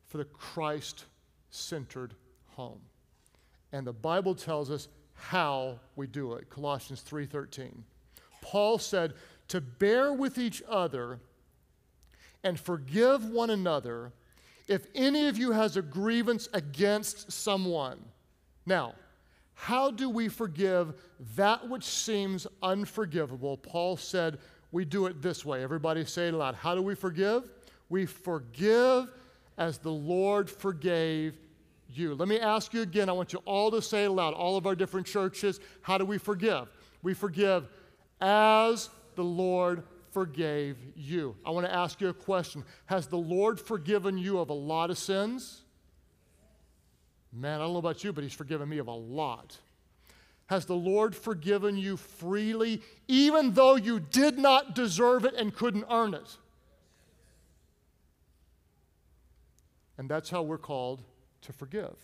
for 0.04 0.18
the 0.18 0.24
Christ 0.24 1.04
centered 1.50 2.14
home. 2.48 2.80
And 3.72 3.86
the 3.86 3.92
Bible 3.92 4.34
tells 4.34 4.70
us 4.70 4.88
how 5.14 5.80
we 5.96 6.06
do 6.06 6.34
it. 6.34 6.50
Colossians 6.50 7.02
3:13. 7.02 7.84
Paul 8.40 8.78
said, 8.78 9.14
"To 9.48 9.60
bear 9.60 10.12
with 10.12 10.38
each 10.38 10.62
other 10.68 11.20
and 12.42 12.58
forgive 12.58 13.24
one 13.24 13.50
another 13.50 14.12
if 14.68 14.86
any 14.94 15.28
of 15.28 15.38
you 15.38 15.52
has 15.52 15.76
a 15.76 15.82
grievance 15.82 16.48
against 16.52 17.32
someone." 17.32 18.12
Now, 18.66 18.94
how 19.54 19.90
do 19.90 20.10
we 20.10 20.28
forgive 20.28 21.00
that 21.36 21.68
which 21.68 21.84
seems 21.84 22.46
unforgivable? 22.62 23.56
Paul 23.56 23.96
said, 23.96 24.40
we 24.72 24.84
do 24.84 25.06
it 25.06 25.22
this 25.22 25.44
way. 25.44 25.62
Everybody 25.62 26.04
say 26.04 26.28
it 26.28 26.34
aloud. 26.34 26.56
How 26.56 26.74
do 26.74 26.82
we 26.82 26.96
forgive? 26.96 27.48
We 27.88 28.06
forgive 28.06 29.08
as 29.56 29.78
the 29.78 29.90
Lord 29.90 30.50
forgave 30.50 31.36
you. 31.88 32.14
Let 32.14 32.28
me 32.28 32.40
ask 32.40 32.72
you 32.74 32.82
again. 32.82 33.08
I 33.08 33.12
want 33.12 33.32
you 33.32 33.40
all 33.44 33.70
to 33.70 33.82
say 33.82 34.04
it 34.04 34.10
aloud, 34.10 34.34
all 34.34 34.56
of 34.56 34.66
our 34.66 34.74
different 34.74 35.06
churches. 35.06 35.60
How 35.82 35.98
do 35.98 36.04
we 36.04 36.18
forgive? 36.18 36.68
We 37.02 37.14
forgive 37.14 37.68
as 38.20 38.90
the 39.14 39.24
Lord 39.24 39.84
forgave 40.10 40.76
you. 40.96 41.36
I 41.44 41.50
want 41.50 41.66
to 41.66 41.74
ask 41.74 42.00
you 42.00 42.08
a 42.08 42.14
question 42.14 42.64
Has 42.86 43.06
the 43.06 43.18
Lord 43.18 43.60
forgiven 43.60 44.16
you 44.18 44.38
of 44.38 44.50
a 44.50 44.54
lot 44.54 44.90
of 44.90 44.98
sins? 44.98 45.62
Man, 47.32 47.60
I 47.60 47.64
don't 47.64 47.72
know 47.72 47.80
about 47.80 48.04
you, 48.04 48.12
but 48.12 48.22
He's 48.22 48.32
forgiven 48.32 48.68
me 48.68 48.78
of 48.78 48.86
a 48.86 48.92
lot. 48.92 49.58
Has 50.46 50.66
the 50.66 50.74
Lord 50.74 51.16
forgiven 51.16 51.76
you 51.76 51.96
freely, 51.96 52.82
even 53.08 53.54
though 53.54 53.76
you 53.76 53.98
did 53.98 54.38
not 54.38 54.74
deserve 54.74 55.24
it 55.24 55.34
and 55.34 55.54
couldn't 55.54 55.86
earn 55.90 56.14
it? 56.14 56.36
And 59.98 60.08
that's 60.08 60.30
how 60.30 60.42
we're 60.42 60.58
called 60.58 61.02
to 61.42 61.52
forgive, 61.52 61.94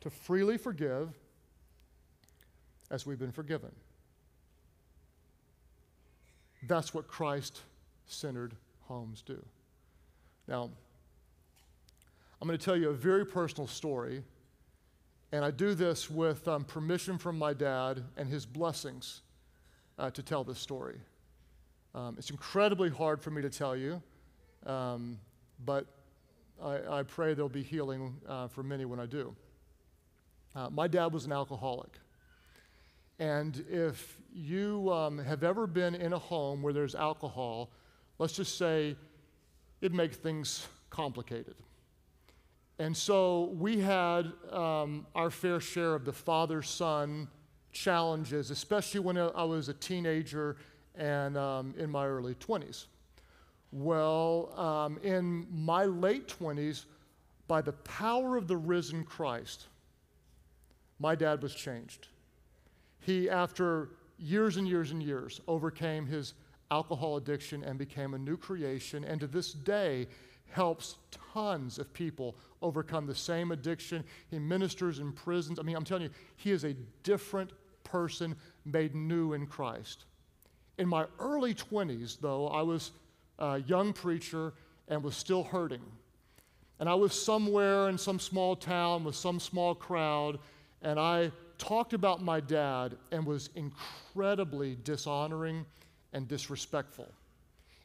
to 0.00 0.10
freely 0.10 0.58
forgive 0.58 1.10
as 2.90 3.06
we've 3.06 3.18
been 3.18 3.32
forgiven. 3.32 3.70
That's 6.66 6.92
what 6.92 7.06
Christ 7.06 7.62
centered 8.06 8.54
homes 8.88 9.22
do. 9.22 9.42
Now, 10.48 10.70
I'm 12.40 12.48
going 12.48 12.58
to 12.58 12.64
tell 12.64 12.76
you 12.76 12.90
a 12.90 12.94
very 12.94 13.26
personal 13.26 13.66
story, 13.66 14.22
and 15.32 15.44
I 15.44 15.50
do 15.50 15.74
this 15.74 16.10
with 16.10 16.48
um, 16.48 16.64
permission 16.64 17.18
from 17.18 17.38
my 17.38 17.52
dad 17.52 18.02
and 18.16 18.28
his 18.28 18.46
blessings 18.46 19.20
uh, 19.98 20.10
to 20.10 20.22
tell 20.22 20.44
this 20.44 20.58
story. 20.58 20.96
Um, 21.94 22.16
it's 22.18 22.30
incredibly 22.30 22.90
hard 22.90 23.20
for 23.20 23.30
me 23.30 23.42
to 23.42 23.50
tell 23.50 23.76
you, 23.76 24.02
um, 24.66 25.18
but 25.64 25.86
I, 26.62 26.98
I 26.98 27.02
pray 27.02 27.34
there'll 27.34 27.48
be 27.48 27.62
healing 27.62 28.16
uh, 28.28 28.48
for 28.48 28.62
many 28.62 28.84
when 28.84 29.00
I 29.00 29.06
do. 29.06 29.34
Uh, 30.54 30.70
my 30.70 30.88
dad 30.88 31.12
was 31.12 31.24
an 31.24 31.32
alcoholic. 31.32 31.98
And 33.18 33.64
if 33.68 34.18
you 34.32 34.90
um, 34.92 35.18
have 35.18 35.42
ever 35.42 35.66
been 35.66 35.94
in 35.94 36.12
a 36.12 36.18
home 36.18 36.62
where 36.62 36.72
there's 36.72 36.94
alcohol, 36.94 37.70
let's 38.18 38.34
just 38.34 38.56
say 38.56 38.96
it 39.80 39.92
makes 39.92 40.16
things 40.16 40.66
complicated. 40.90 41.54
And 42.78 42.96
so 42.96 43.52
we 43.54 43.80
had 43.80 44.32
um, 44.52 45.06
our 45.14 45.30
fair 45.30 45.58
share 45.58 45.94
of 45.94 46.04
the 46.04 46.12
father 46.12 46.62
son 46.62 47.28
challenges, 47.72 48.50
especially 48.50 49.00
when 49.00 49.18
I 49.18 49.44
was 49.44 49.68
a 49.68 49.74
teenager 49.74 50.56
and 50.94 51.36
um, 51.36 51.74
in 51.76 51.90
my 51.90 52.06
early 52.06 52.34
20s. 52.34 52.86
Well, 53.70 54.52
um, 54.58 54.98
in 55.02 55.46
my 55.50 55.84
late 55.84 56.28
20s, 56.28 56.84
by 57.46 57.60
the 57.60 57.72
power 57.72 58.36
of 58.36 58.48
the 58.48 58.56
risen 58.56 59.04
Christ, 59.04 59.66
my 60.98 61.14
dad 61.14 61.42
was 61.42 61.54
changed. 61.54 62.08
He, 63.00 63.28
after 63.28 63.90
years 64.18 64.56
and 64.56 64.66
years 64.66 64.90
and 64.90 65.02
years, 65.02 65.40
overcame 65.46 66.06
his 66.06 66.34
alcohol 66.70 67.16
addiction 67.16 67.62
and 67.62 67.78
became 67.78 68.14
a 68.14 68.18
new 68.18 68.36
creation, 68.36 69.04
and 69.04 69.20
to 69.20 69.26
this 69.26 69.52
day 69.52 70.06
helps 70.50 70.96
tons 71.32 71.78
of 71.78 71.92
people 71.92 72.36
overcome 72.62 73.06
the 73.06 73.14
same 73.14 73.52
addiction. 73.52 74.02
He 74.30 74.38
ministers 74.38 74.98
in 74.98 75.12
prisons. 75.12 75.58
I 75.58 75.62
mean, 75.62 75.76
I'm 75.76 75.84
telling 75.84 76.04
you, 76.04 76.10
he 76.36 76.50
is 76.52 76.64
a 76.64 76.74
different 77.02 77.52
person 77.84 78.34
made 78.64 78.94
new 78.94 79.34
in 79.34 79.46
Christ. 79.46 80.04
In 80.78 80.88
my 80.88 81.06
early 81.18 81.54
20s, 81.54 82.18
though, 82.20 82.48
I 82.48 82.62
was 82.62 82.92
a 83.38 83.60
young 83.66 83.92
preacher 83.92 84.52
and 84.88 85.02
was 85.02 85.16
still 85.16 85.44
hurting. 85.44 85.82
And 86.80 86.88
I 86.88 86.94
was 86.94 87.12
somewhere 87.20 87.88
in 87.88 87.98
some 87.98 88.18
small 88.18 88.54
town 88.54 89.04
with 89.04 89.16
some 89.16 89.40
small 89.40 89.74
crowd, 89.74 90.38
and 90.82 90.98
I 90.98 91.32
talked 91.58 91.92
about 91.92 92.22
my 92.22 92.40
dad 92.40 92.96
and 93.10 93.26
was 93.26 93.50
incredibly 93.56 94.78
dishonoring 94.84 95.66
and 96.12 96.28
disrespectful. 96.28 97.12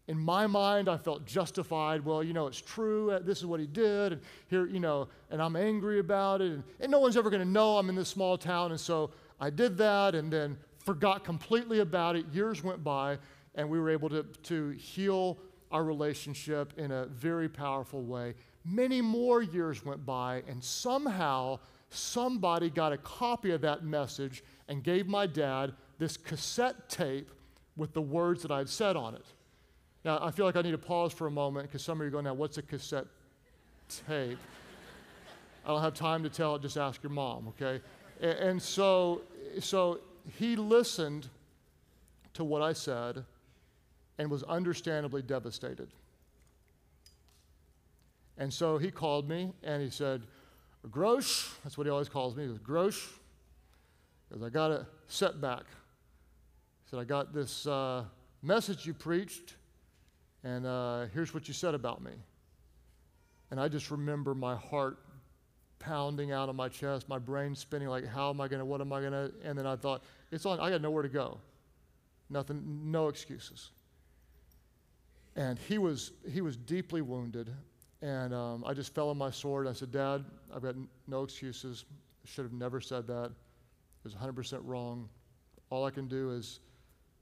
In 0.07 0.19
my 0.19 0.47
mind, 0.47 0.89
I 0.89 0.97
felt 0.97 1.25
justified. 1.25 2.03
Well, 2.03 2.23
you 2.23 2.33
know, 2.33 2.47
it's 2.47 2.59
true. 2.59 3.11
Uh, 3.11 3.19
this 3.19 3.39
is 3.39 3.45
what 3.45 3.61
he 3.61 3.67
did. 3.67 4.13
And 4.13 4.21
here, 4.47 4.65
you 4.65 4.81
know, 4.81 5.07
and 5.31 5.41
I'm 5.41 5.55
angry 5.55 5.99
about 5.99 6.41
it. 6.41 6.51
And, 6.51 6.63
and 6.81 6.91
no 6.91 6.99
one's 6.99 7.15
ever 7.15 7.29
going 7.29 7.41
to 7.41 7.47
know 7.47 7.77
I'm 7.77 7.89
in 7.89 7.95
this 7.95 8.09
small 8.09 8.37
town. 8.37 8.71
And 8.71 8.79
so 8.79 9.11
I 9.39 9.49
did 9.49 9.77
that 9.77 10.13
and 10.13 10.31
then 10.31 10.57
forgot 10.79 11.23
completely 11.23 11.79
about 11.79 12.17
it. 12.17 12.25
Years 12.33 12.63
went 12.63 12.83
by, 12.83 13.17
and 13.55 13.69
we 13.69 13.79
were 13.79 13.89
able 13.89 14.09
to, 14.09 14.23
to 14.23 14.69
heal 14.71 15.37
our 15.71 15.83
relationship 15.83 16.73
in 16.77 16.91
a 16.91 17.05
very 17.05 17.49
powerful 17.49 18.03
way. 18.03 18.35
Many 18.63 19.01
more 19.01 19.41
years 19.41 19.83
went 19.83 20.05
by, 20.05 20.43
and 20.47 20.63
somehow 20.63 21.59
somebody 21.89 22.69
got 22.69 22.93
a 22.93 22.97
copy 22.97 23.51
of 23.51 23.61
that 23.61 23.83
message 23.83 24.43
and 24.67 24.83
gave 24.83 25.07
my 25.07 25.27
dad 25.27 25.73
this 25.99 26.17
cassette 26.17 26.89
tape 26.89 27.29
with 27.75 27.93
the 27.93 28.01
words 28.01 28.41
that 28.43 28.51
I'd 28.51 28.69
said 28.69 28.95
on 28.95 29.15
it. 29.15 29.25
Now, 30.05 30.19
I 30.21 30.31
feel 30.31 30.45
like 30.45 30.55
I 30.55 30.61
need 30.61 30.71
to 30.71 30.77
pause 30.77 31.13
for 31.13 31.27
a 31.27 31.31
moment 31.31 31.67
because 31.67 31.83
some 31.83 31.99
of 31.99 32.03
you 32.03 32.07
are 32.07 32.11
going, 32.11 32.25
now, 32.25 32.33
what's 32.33 32.57
a 32.57 32.61
cassette 32.61 33.05
tape? 34.07 34.37
I 35.65 35.69
don't 35.69 35.81
have 35.81 35.93
time 35.93 36.23
to 36.23 36.29
tell 36.29 36.55
it, 36.55 36.61
just 36.61 36.77
ask 36.77 37.01
your 37.01 37.11
mom, 37.11 37.47
okay? 37.49 37.81
And, 38.21 38.39
and 38.39 38.61
so, 38.61 39.21
so 39.59 39.99
he 40.37 40.55
listened 40.55 41.29
to 42.33 42.43
what 42.43 42.61
I 42.61 42.73
said 42.73 43.23
and 44.23 44.31
was 44.31 44.43
understandably 44.43 45.21
devastated. 45.21 45.89
And 48.37 48.51
so 48.51 48.77
he 48.77 48.89
called 48.89 49.27
me 49.27 49.51
and 49.63 49.83
he 49.83 49.89
said, 49.89 50.23
Grosh, 50.89 51.49
that's 51.63 51.77
what 51.77 51.85
he 51.85 51.91
always 51.91 52.09
calls 52.09 52.35
me, 52.35 52.43
he 52.43 52.49
goes, 52.49 52.59
Grosh, 52.59 53.09
because 54.27 54.41
I 54.41 54.49
got 54.49 54.71
a 54.71 54.87
setback. 55.07 55.65
He 55.65 56.89
said, 56.89 56.99
I 56.99 57.03
got 57.03 57.33
this 57.33 57.67
uh, 57.67 58.05
message 58.41 58.85
you 58.85 58.93
preached, 58.93 59.55
and 60.43 60.65
uh, 60.65 61.05
here's 61.13 61.33
what 61.33 61.47
you 61.47 61.53
said 61.53 61.75
about 61.75 62.01
me. 62.01 62.13
And 63.51 63.59
I 63.59 63.67
just 63.67 63.91
remember 63.91 64.33
my 64.33 64.55
heart 64.55 64.99
pounding 65.79 66.31
out 66.31 66.47
of 66.47 66.55
my 66.55 66.69
chest, 66.69 67.09
my 67.09 67.19
brain 67.19 67.55
spinning 67.55 67.89
like, 67.89 68.07
how 68.07 68.29
am 68.29 68.39
I 68.39 68.47
going 68.47 68.59
to, 68.59 68.65
what 68.65 68.79
am 68.79 68.93
I 68.93 69.01
going 69.01 69.11
to, 69.11 69.31
and 69.43 69.57
then 69.57 69.67
I 69.67 69.75
thought, 69.75 70.01
it's 70.31 70.45
on, 70.45 70.59
I 70.61 70.69
got 70.69 70.81
nowhere 70.81 71.03
to 71.03 71.09
go. 71.09 71.39
Nothing, 72.29 72.89
no 72.89 73.09
excuses. 73.09 73.71
And 75.35 75.57
he 75.57 75.77
was, 75.77 76.11
he 76.29 76.41
was 76.41 76.55
deeply 76.55 77.01
wounded. 77.01 77.49
And 78.01 78.33
um, 78.33 78.63
I 78.67 78.73
just 78.73 78.93
fell 78.93 79.09
on 79.09 79.17
my 79.17 79.31
sword. 79.31 79.67
I 79.67 79.73
said, 79.73 79.91
Dad, 79.91 80.25
I've 80.53 80.61
got 80.61 80.75
n- 80.75 80.87
no 81.07 81.23
excuses. 81.23 81.85
Should 82.25 82.43
have 82.43 82.53
never 82.53 82.81
said 82.81 83.07
that. 83.07 83.25
It 83.25 84.03
was 84.03 84.13
100% 84.13 84.59
wrong. 84.63 85.09
All 85.69 85.85
I 85.85 85.89
can 85.89 86.07
do 86.07 86.31
is 86.31 86.59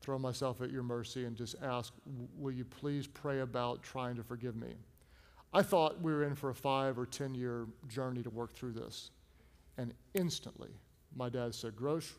throw 0.02 0.18
myself 0.18 0.62
at 0.62 0.72
your 0.72 0.84
mercy 0.84 1.26
and 1.26 1.36
just 1.36 1.56
ask, 1.62 1.94
will 2.36 2.52
you 2.52 2.66
please 2.66 3.06
pray 3.08 3.42
about 3.42 3.84
trying 3.84 4.16
to 4.16 4.24
forgive 4.24 4.56
me? 4.56 4.74
I 5.54 5.62
thought 5.62 6.02
we 6.02 6.12
were 6.12 6.24
in 6.24 6.36
for 6.36 6.50
a 6.50 6.56
five 6.56 6.98
or 6.98 7.06
10 7.06 7.36
year 7.36 7.68
journey 7.88 8.24
to 8.24 8.30
work 8.30 8.54
through 8.54 8.72
this. 8.72 9.12
And 9.78 9.94
instantly, 10.14 10.72
my 11.16 11.30
dad 11.30 11.54
said, 11.54 11.76
Grosh, 11.76 12.12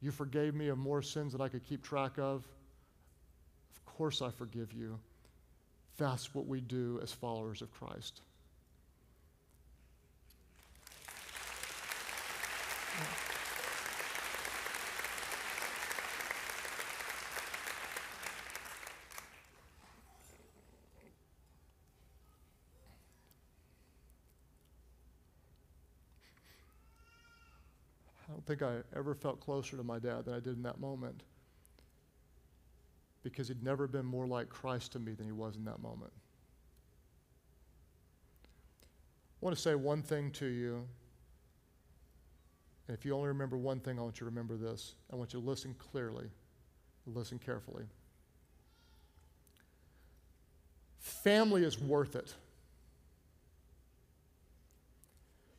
you 0.00 0.10
forgave 0.10 0.54
me 0.54 0.68
of 0.68 0.78
more 0.78 1.02
sins 1.02 1.32
than 1.32 1.40
I 1.40 1.48
could 1.48 1.64
keep 1.64 1.82
track 1.82 2.18
of. 2.18 2.46
Of 3.86 3.94
course, 3.96 4.22
I 4.22 4.30
forgive 4.30 4.72
you. 4.72 4.98
That's 5.96 6.34
what 6.34 6.46
we 6.46 6.60
do 6.60 6.98
as 7.02 7.12
followers 7.12 7.60
of 7.60 7.70
Christ. 7.72 8.22
I 28.28 28.32
don't 28.32 28.46
think 28.46 28.62
I 28.62 28.78
ever 28.96 29.14
felt 29.14 29.40
closer 29.40 29.76
to 29.76 29.82
my 29.82 29.98
dad 29.98 30.24
than 30.24 30.34
I 30.34 30.40
did 30.40 30.56
in 30.56 30.62
that 30.62 30.80
moment 30.80 31.22
because 33.22 33.48
he'd 33.48 33.62
never 33.62 33.86
been 33.86 34.06
more 34.06 34.26
like 34.26 34.48
Christ 34.48 34.92
to 34.92 34.98
me 34.98 35.12
than 35.12 35.26
he 35.26 35.32
was 35.32 35.56
in 35.56 35.64
that 35.64 35.80
moment. 35.80 36.12
I 39.40 39.44
want 39.44 39.56
to 39.56 39.62
say 39.62 39.74
one 39.74 40.02
thing 40.02 40.30
to 40.32 40.46
you. 40.46 40.86
And 42.88 42.96
if 42.96 43.04
you 43.04 43.14
only 43.14 43.28
remember 43.28 43.56
one 43.56 43.80
thing, 43.80 43.98
I 43.98 44.02
want 44.02 44.16
you 44.16 44.20
to 44.20 44.24
remember 44.26 44.56
this. 44.56 44.94
I 45.12 45.16
want 45.16 45.32
you 45.32 45.40
to 45.40 45.46
listen 45.46 45.74
clearly, 45.78 46.26
listen 47.06 47.38
carefully. 47.38 47.84
Family 50.98 51.64
is 51.64 51.80
worth 51.80 52.16
it. 52.16 52.34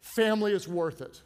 Family 0.02 0.54
is 0.54 0.68
worth 0.68 1.02
it. 1.02 1.22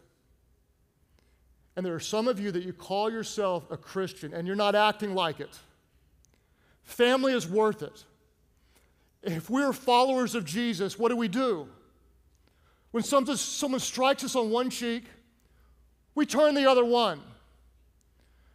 And 1.76 1.86
there 1.86 1.94
are 1.94 2.00
some 2.00 2.28
of 2.28 2.40
you 2.40 2.52
that 2.52 2.64
you 2.64 2.72
call 2.72 3.12
yourself 3.12 3.70
a 3.70 3.76
Christian 3.76 4.34
and 4.34 4.48
you're 4.48 4.56
not 4.56 4.76
acting 4.76 5.14
like 5.14 5.40
it. 5.42 5.60
Family 6.86 7.34
is 7.34 7.48
worth 7.48 7.82
it. 7.82 8.06
If 9.24 9.50
we're 9.50 9.74
followers 9.74 10.36
of 10.36 10.46
Jesus, 10.46 10.98
what 10.98 11.10
do 11.10 11.18
we 11.18 11.28
do? 11.28 11.68
When 12.92 13.04
someone, 13.04 13.36
someone 13.36 13.80
strikes 13.82 14.24
us 14.24 14.36
on 14.36 14.52
one 14.52 14.70
cheek, 14.70 15.04
we 16.14 16.26
turn 16.26 16.56
the 16.56 16.70
other 16.70 16.86
one. 16.86 17.20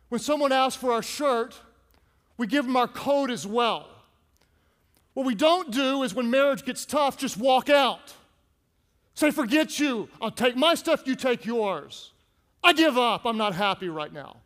When 0.09 0.21
someone 0.21 0.53
asks 0.53 0.81
for 0.81 0.93
our 0.93 1.03
shirt, 1.03 1.55
we 2.38 2.47
give 2.47 2.64
them 2.64 2.77
our 2.77 2.88
coat 2.88 3.31
as 3.31 3.47
well. 3.47 3.88
What 5.12 5.27
we 5.27 5.35
don't 5.35 5.71
do 5.71 6.05
is 6.05 6.14
when 6.14 6.31
marriage 6.31 6.64
gets 6.64 6.87
tough, 6.87 7.19
just 7.19 7.37
walk 7.37 7.69
out. 7.69 8.14
Say, 9.14 9.33
forget 9.33 9.79
you. 9.79 10.09
I'll 10.23 10.31
take 10.31 10.57
my 10.57 10.75
stuff, 10.75 11.03
you 11.05 11.16
take 11.16 11.45
yours. 11.45 12.12
I 12.62 12.73
give 12.73 12.97
up. 12.97 13.27
I'm 13.27 13.37
not 13.37 13.55
happy 13.55 13.88
right 13.88 14.12
now. 14.12 14.37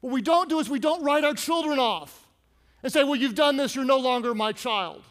What 0.00 0.12
we 0.12 0.22
don't 0.22 0.48
do 0.48 0.58
is 0.58 0.68
we 0.68 0.80
don't 0.80 1.02
write 1.02 1.24
our 1.24 1.34
children 1.34 1.78
off 1.78 2.25
and 2.82 2.92
say, 2.92 3.04
Well, 3.04 3.16
you've 3.16 3.34
done 3.34 3.56
this, 3.56 3.74
you're 3.74 3.84
no 3.84 3.98
longer 3.98 4.34
my 4.34 4.52
child. 4.52 5.02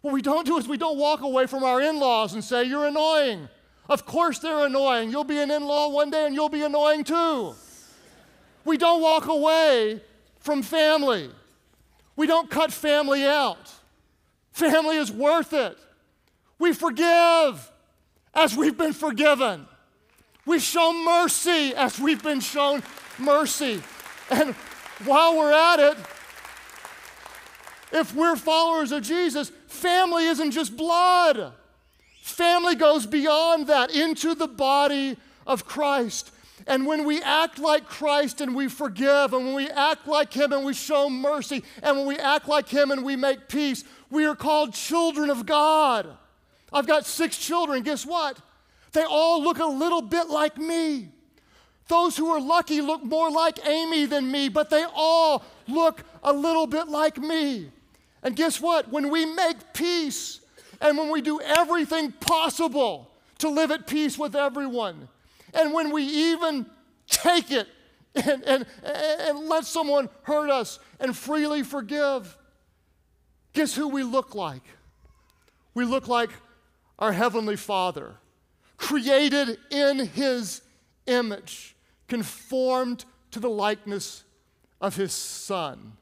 What 0.00 0.14
we 0.14 0.22
don't 0.22 0.46
do 0.46 0.58
is 0.58 0.68
we 0.68 0.78
don't 0.78 0.98
walk 0.98 1.22
away 1.22 1.46
from 1.46 1.64
our 1.64 1.80
in 1.80 1.98
laws 1.98 2.34
and 2.34 2.42
say, 2.42 2.64
You're 2.64 2.86
annoying. 2.86 3.48
Of 3.88 4.04
course 4.04 4.38
they're 4.38 4.66
annoying. 4.66 5.10
You'll 5.10 5.24
be 5.24 5.38
an 5.38 5.50
in 5.50 5.64
law 5.64 5.88
one 5.88 6.10
day 6.10 6.26
and 6.26 6.34
you'll 6.34 6.50
be 6.50 6.62
annoying 6.62 7.04
too. 7.04 7.54
We 8.64 8.76
don't 8.76 9.00
walk 9.00 9.26
away 9.28 10.02
from 10.40 10.62
family. 10.62 11.30
We 12.16 12.26
don't 12.26 12.50
cut 12.50 12.72
family 12.72 13.24
out. 13.24 13.72
Family 14.52 14.96
is 14.96 15.10
worth 15.10 15.52
it. 15.52 15.78
We 16.58 16.72
forgive 16.74 17.70
as 18.34 18.56
we've 18.56 18.76
been 18.76 18.92
forgiven. 18.92 19.66
We 20.44 20.58
show 20.58 20.92
mercy 20.92 21.74
as 21.74 21.98
we've 21.98 22.22
been 22.22 22.40
shown 22.40 22.82
mercy. 23.18 23.82
And 24.30 24.54
while 25.04 25.38
we're 25.38 25.52
at 25.52 25.78
it, 25.78 25.96
if 27.92 28.14
we're 28.14 28.36
followers 28.36 28.92
of 28.92 29.02
Jesus, 29.02 29.50
family 29.66 30.24
isn't 30.26 30.50
just 30.50 30.76
blood. 30.76 31.52
Family 32.22 32.74
goes 32.74 33.06
beyond 33.06 33.66
that 33.68 33.90
into 33.90 34.34
the 34.34 34.48
body 34.48 35.16
of 35.46 35.64
Christ. 35.64 36.30
And 36.66 36.86
when 36.86 37.04
we 37.06 37.22
act 37.22 37.58
like 37.58 37.86
Christ 37.86 38.42
and 38.42 38.54
we 38.54 38.68
forgive, 38.68 39.32
and 39.32 39.46
when 39.46 39.54
we 39.54 39.68
act 39.68 40.06
like 40.06 40.32
Him 40.32 40.52
and 40.52 40.64
we 40.64 40.74
show 40.74 41.08
mercy, 41.08 41.64
and 41.82 41.96
when 41.96 42.06
we 42.06 42.16
act 42.16 42.46
like 42.46 42.68
Him 42.68 42.90
and 42.90 43.02
we 43.04 43.16
make 43.16 43.48
peace, 43.48 43.84
we 44.10 44.26
are 44.26 44.36
called 44.36 44.74
children 44.74 45.30
of 45.30 45.46
God. 45.46 46.06
I've 46.72 46.86
got 46.86 47.06
six 47.06 47.38
children. 47.38 47.82
Guess 47.82 48.04
what? 48.04 48.38
They 48.92 49.04
all 49.04 49.42
look 49.42 49.58
a 49.58 49.66
little 49.66 50.02
bit 50.02 50.28
like 50.28 50.58
me. 50.58 51.08
Those 51.88 52.18
who 52.18 52.28
are 52.28 52.40
lucky 52.40 52.82
look 52.82 53.02
more 53.02 53.30
like 53.30 53.66
Amy 53.66 54.04
than 54.04 54.30
me, 54.30 54.50
but 54.50 54.68
they 54.68 54.84
all 54.94 55.42
look 55.66 56.02
a 56.22 56.32
little 56.32 56.66
bit 56.66 56.88
like 56.88 57.16
me. 57.16 57.70
And 58.22 58.34
guess 58.36 58.60
what? 58.60 58.90
When 58.90 59.10
we 59.10 59.26
make 59.26 59.72
peace 59.72 60.40
and 60.80 60.96
when 60.98 61.10
we 61.10 61.20
do 61.20 61.40
everything 61.40 62.12
possible 62.12 63.10
to 63.38 63.48
live 63.48 63.70
at 63.70 63.86
peace 63.86 64.18
with 64.18 64.34
everyone, 64.34 65.08
and 65.54 65.72
when 65.72 65.92
we 65.92 66.02
even 66.02 66.66
take 67.08 67.50
it 67.50 67.68
and, 68.14 68.42
and, 68.44 68.66
and 68.84 69.48
let 69.48 69.64
someone 69.64 70.08
hurt 70.22 70.50
us 70.50 70.78
and 71.00 71.16
freely 71.16 71.62
forgive, 71.62 72.36
guess 73.52 73.74
who 73.74 73.88
we 73.88 74.02
look 74.02 74.34
like? 74.34 74.62
We 75.74 75.84
look 75.84 76.08
like 76.08 76.30
our 76.98 77.12
Heavenly 77.12 77.56
Father, 77.56 78.14
created 78.76 79.58
in 79.70 80.00
His 80.00 80.62
image, 81.06 81.76
conformed 82.08 83.04
to 83.30 83.40
the 83.40 83.50
likeness 83.50 84.24
of 84.80 84.96
His 84.96 85.12
Son. 85.12 85.92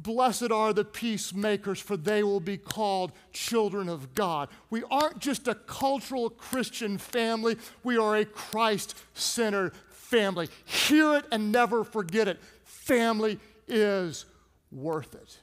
Blessed 0.00 0.52
are 0.52 0.72
the 0.72 0.84
peacemakers, 0.84 1.80
for 1.80 1.96
they 1.96 2.22
will 2.22 2.38
be 2.38 2.56
called 2.56 3.10
children 3.32 3.88
of 3.88 4.14
God. 4.14 4.48
We 4.70 4.84
aren't 4.84 5.18
just 5.18 5.48
a 5.48 5.56
cultural 5.56 6.30
Christian 6.30 6.98
family, 6.98 7.56
we 7.82 7.98
are 7.98 8.16
a 8.16 8.24
Christ 8.24 8.96
centered 9.14 9.74
family. 9.90 10.48
Hear 10.64 11.16
it 11.16 11.24
and 11.32 11.50
never 11.50 11.82
forget 11.82 12.28
it. 12.28 12.40
Family 12.62 13.40
is 13.66 14.24
worth 14.70 15.16
it. 15.16 15.38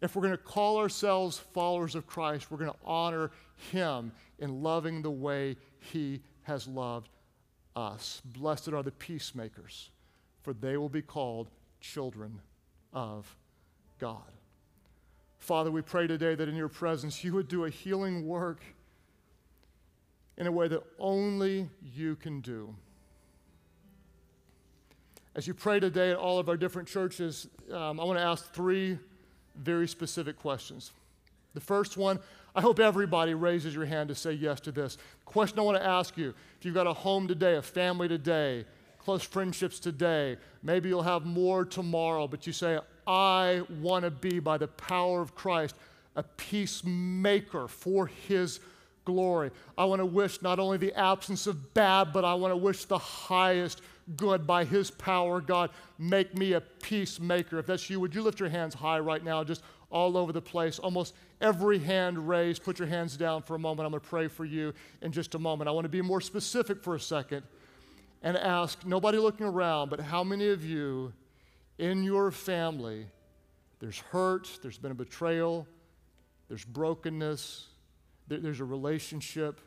If 0.00 0.14
we're 0.14 0.22
going 0.22 0.36
to 0.36 0.38
call 0.38 0.78
ourselves 0.78 1.38
followers 1.38 1.96
of 1.96 2.06
Christ, 2.06 2.50
we're 2.50 2.58
going 2.58 2.70
to 2.70 2.78
honor 2.84 3.32
Him 3.72 4.12
in 4.38 4.62
loving 4.62 5.02
the 5.02 5.10
way 5.10 5.56
He 5.78 6.20
has 6.42 6.68
loved 6.68 7.08
us. 7.74 8.22
Blessed 8.24 8.68
are 8.68 8.84
the 8.84 8.92
peacemakers, 8.92 9.90
for 10.42 10.52
they 10.52 10.76
will 10.76 10.88
be 10.88 11.02
called 11.02 11.50
children 11.80 12.40
of 12.92 13.36
God. 13.98 14.22
Father, 15.38 15.70
we 15.70 15.82
pray 15.82 16.06
today 16.06 16.34
that 16.34 16.48
in 16.48 16.56
your 16.56 16.68
presence 16.68 17.22
you 17.22 17.34
would 17.34 17.48
do 17.48 17.64
a 17.64 17.70
healing 17.70 18.26
work 18.26 18.62
in 20.36 20.46
a 20.46 20.52
way 20.52 20.68
that 20.68 20.82
only 20.98 21.68
you 21.94 22.16
can 22.16 22.40
do. 22.40 22.74
As 25.36 25.46
you 25.46 25.54
pray 25.54 25.80
today 25.80 26.10
at 26.10 26.16
all 26.16 26.38
of 26.38 26.48
our 26.48 26.56
different 26.56 26.88
churches, 26.88 27.48
um, 27.70 28.00
I 28.00 28.04
want 28.04 28.18
to 28.18 28.24
ask 28.24 28.52
three 28.52 28.98
very 29.56 29.88
specific 29.88 30.38
questions. 30.38 30.92
The 31.54 31.60
first 31.60 31.96
one, 31.96 32.20
I 32.54 32.60
hope 32.60 32.78
everybody 32.78 33.34
raises 33.34 33.74
your 33.74 33.84
hand 33.84 34.08
to 34.08 34.14
say 34.14 34.32
yes 34.32 34.60
to 34.60 34.72
this. 34.72 34.96
Question 35.24 35.58
I 35.58 35.62
want 35.62 35.78
to 35.78 35.86
ask 35.86 36.16
you 36.16 36.34
if 36.58 36.64
you've 36.64 36.74
got 36.74 36.86
a 36.86 36.92
home 36.92 37.28
today, 37.28 37.56
a 37.56 37.62
family 37.62 38.08
today, 38.08 38.64
close 38.98 39.22
friendships 39.22 39.78
today, 39.78 40.36
maybe 40.62 40.88
you'll 40.88 41.02
have 41.02 41.26
more 41.26 41.64
tomorrow, 41.64 42.26
but 42.26 42.46
you 42.46 42.52
say, 42.52 42.78
I 43.06 43.62
want 43.80 44.04
to 44.04 44.10
be, 44.10 44.38
by 44.38 44.58
the 44.58 44.68
power 44.68 45.20
of 45.20 45.34
Christ, 45.34 45.74
a 46.16 46.22
peacemaker 46.22 47.68
for 47.68 48.06
His 48.06 48.60
glory. 49.04 49.50
I 49.76 49.84
want 49.84 50.00
to 50.00 50.06
wish 50.06 50.40
not 50.42 50.58
only 50.58 50.78
the 50.78 50.94
absence 50.98 51.46
of 51.46 51.74
bad, 51.74 52.12
but 52.12 52.24
I 52.24 52.34
want 52.34 52.52
to 52.52 52.56
wish 52.56 52.84
the 52.84 52.98
highest 52.98 53.82
good 54.16 54.46
by 54.46 54.64
His 54.64 54.90
power. 54.90 55.40
God, 55.40 55.70
make 55.98 56.36
me 56.36 56.52
a 56.52 56.60
peacemaker. 56.60 57.58
If 57.58 57.66
that's 57.66 57.88
you, 57.90 58.00
would 58.00 58.14
you 58.14 58.22
lift 58.22 58.40
your 58.40 58.48
hands 58.48 58.74
high 58.74 58.98
right 58.98 59.22
now, 59.22 59.44
just 59.44 59.62
all 59.90 60.16
over 60.16 60.32
the 60.32 60.42
place? 60.42 60.78
Almost 60.78 61.14
every 61.40 61.78
hand 61.78 62.28
raised. 62.28 62.62
Put 62.62 62.78
your 62.78 62.88
hands 62.88 63.16
down 63.16 63.42
for 63.42 63.54
a 63.54 63.58
moment. 63.58 63.86
I'm 63.86 63.92
going 63.92 64.00
to 64.00 64.08
pray 64.08 64.28
for 64.28 64.44
you 64.44 64.72
in 65.02 65.12
just 65.12 65.34
a 65.34 65.38
moment. 65.38 65.68
I 65.68 65.72
want 65.72 65.84
to 65.84 65.90
be 65.90 66.02
more 66.02 66.20
specific 66.20 66.82
for 66.82 66.94
a 66.94 67.00
second 67.00 67.42
and 68.22 68.36
ask 68.38 68.86
nobody 68.86 69.18
looking 69.18 69.46
around, 69.46 69.90
but 69.90 70.00
how 70.00 70.24
many 70.24 70.48
of 70.48 70.64
you 70.64 71.12
in 71.78 72.02
your 72.02 72.30
family 72.30 73.06
there's 73.80 73.98
hurt, 73.98 74.48
there's 74.62 74.78
been 74.78 74.92
a 74.92 74.94
betrayal, 74.94 75.66
there's 76.48 76.64
brokenness, 76.64 77.66
there's 78.28 78.60
a 78.60 78.64
relationship 78.64 79.60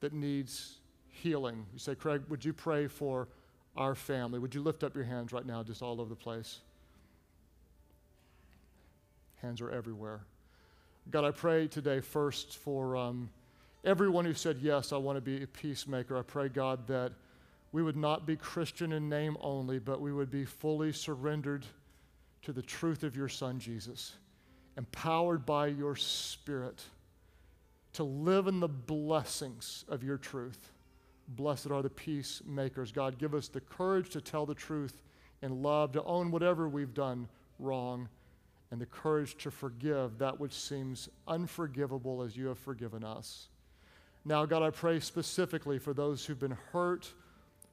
that 0.00 0.12
needs 0.12 0.78
healing? 1.08 1.66
You 1.72 1.78
say, 1.78 1.94
Craig, 1.94 2.22
would 2.28 2.44
you 2.44 2.52
pray 2.52 2.88
for 2.88 3.28
our 3.76 3.94
family. 3.94 4.38
Would 4.38 4.54
you 4.54 4.62
lift 4.62 4.84
up 4.84 4.94
your 4.94 5.04
hands 5.04 5.32
right 5.32 5.46
now, 5.46 5.62
just 5.62 5.82
all 5.82 6.00
over 6.00 6.08
the 6.08 6.16
place? 6.16 6.60
Hands 9.36 9.60
are 9.60 9.70
everywhere. 9.70 10.20
God, 11.10 11.24
I 11.24 11.30
pray 11.30 11.66
today 11.66 12.00
first 12.00 12.58
for 12.58 12.96
um, 12.96 13.30
everyone 13.84 14.24
who 14.24 14.34
said, 14.34 14.58
Yes, 14.60 14.92
I 14.92 14.96
want 14.96 15.16
to 15.16 15.20
be 15.20 15.42
a 15.42 15.46
peacemaker. 15.46 16.18
I 16.18 16.22
pray, 16.22 16.48
God, 16.48 16.86
that 16.88 17.12
we 17.72 17.82
would 17.82 17.96
not 17.96 18.26
be 18.26 18.36
Christian 18.36 18.92
in 18.92 19.08
name 19.08 19.36
only, 19.40 19.78
but 19.78 20.00
we 20.00 20.12
would 20.12 20.30
be 20.30 20.44
fully 20.44 20.92
surrendered 20.92 21.64
to 22.42 22.52
the 22.52 22.62
truth 22.62 23.02
of 23.02 23.16
your 23.16 23.28
Son, 23.28 23.58
Jesus, 23.58 24.14
empowered 24.76 25.46
by 25.46 25.68
your 25.68 25.94
Spirit 25.96 26.82
to 27.92 28.04
live 28.04 28.46
in 28.46 28.60
the 28.60 28.68
blessings 28.68 29.84
of 29.88 30.02
your 30.02 30.16
truth. 30.16 30.72
Blessed 31.28 31.70
are 31.70 31.82
the 31.82 31.90
peacemakers. 31.90 32.92
God, 32.92 33.18
give 33.18 33.34
us 33.34 33.48
the 33.48 33.60
courage 33.60 34.10
to 34.10 34.20
tell 34.20 34.46
the 34.46 34.54
truth 34.54 35.00
in 35.42 35.62
love, 35.62 35.92
to 35.92 36.02
own 36.04 36.30
whatever 36.30 36.68
we've 36.68 36.94
done 36.94 37.28
wrong, 37.58 38.08
and 38.70 38.80
the 38.80 38.86
courage 38.86 39.36
to 39.38 39.50
forgive 39.50 40.18
that 40.18 40.38
which 40.38 40.52
seems 40.52 41.08
unforgivable 41.26 42.22
as 42.22 42.36
you 42.36 42.46
have 42.46 42.58
forgiven 42.58 43.04
us. 43.04 43.48
Now, 44.24 44.44
God, 44.44 44.62
I 44.62 44.70
pray 44.70 45.00
specifically 45.00 45.78
for 45.78 45.94
those 45.94 46.24
who've 46.24 46.38
been 46.38 46.56
hurt, 46.72 47.12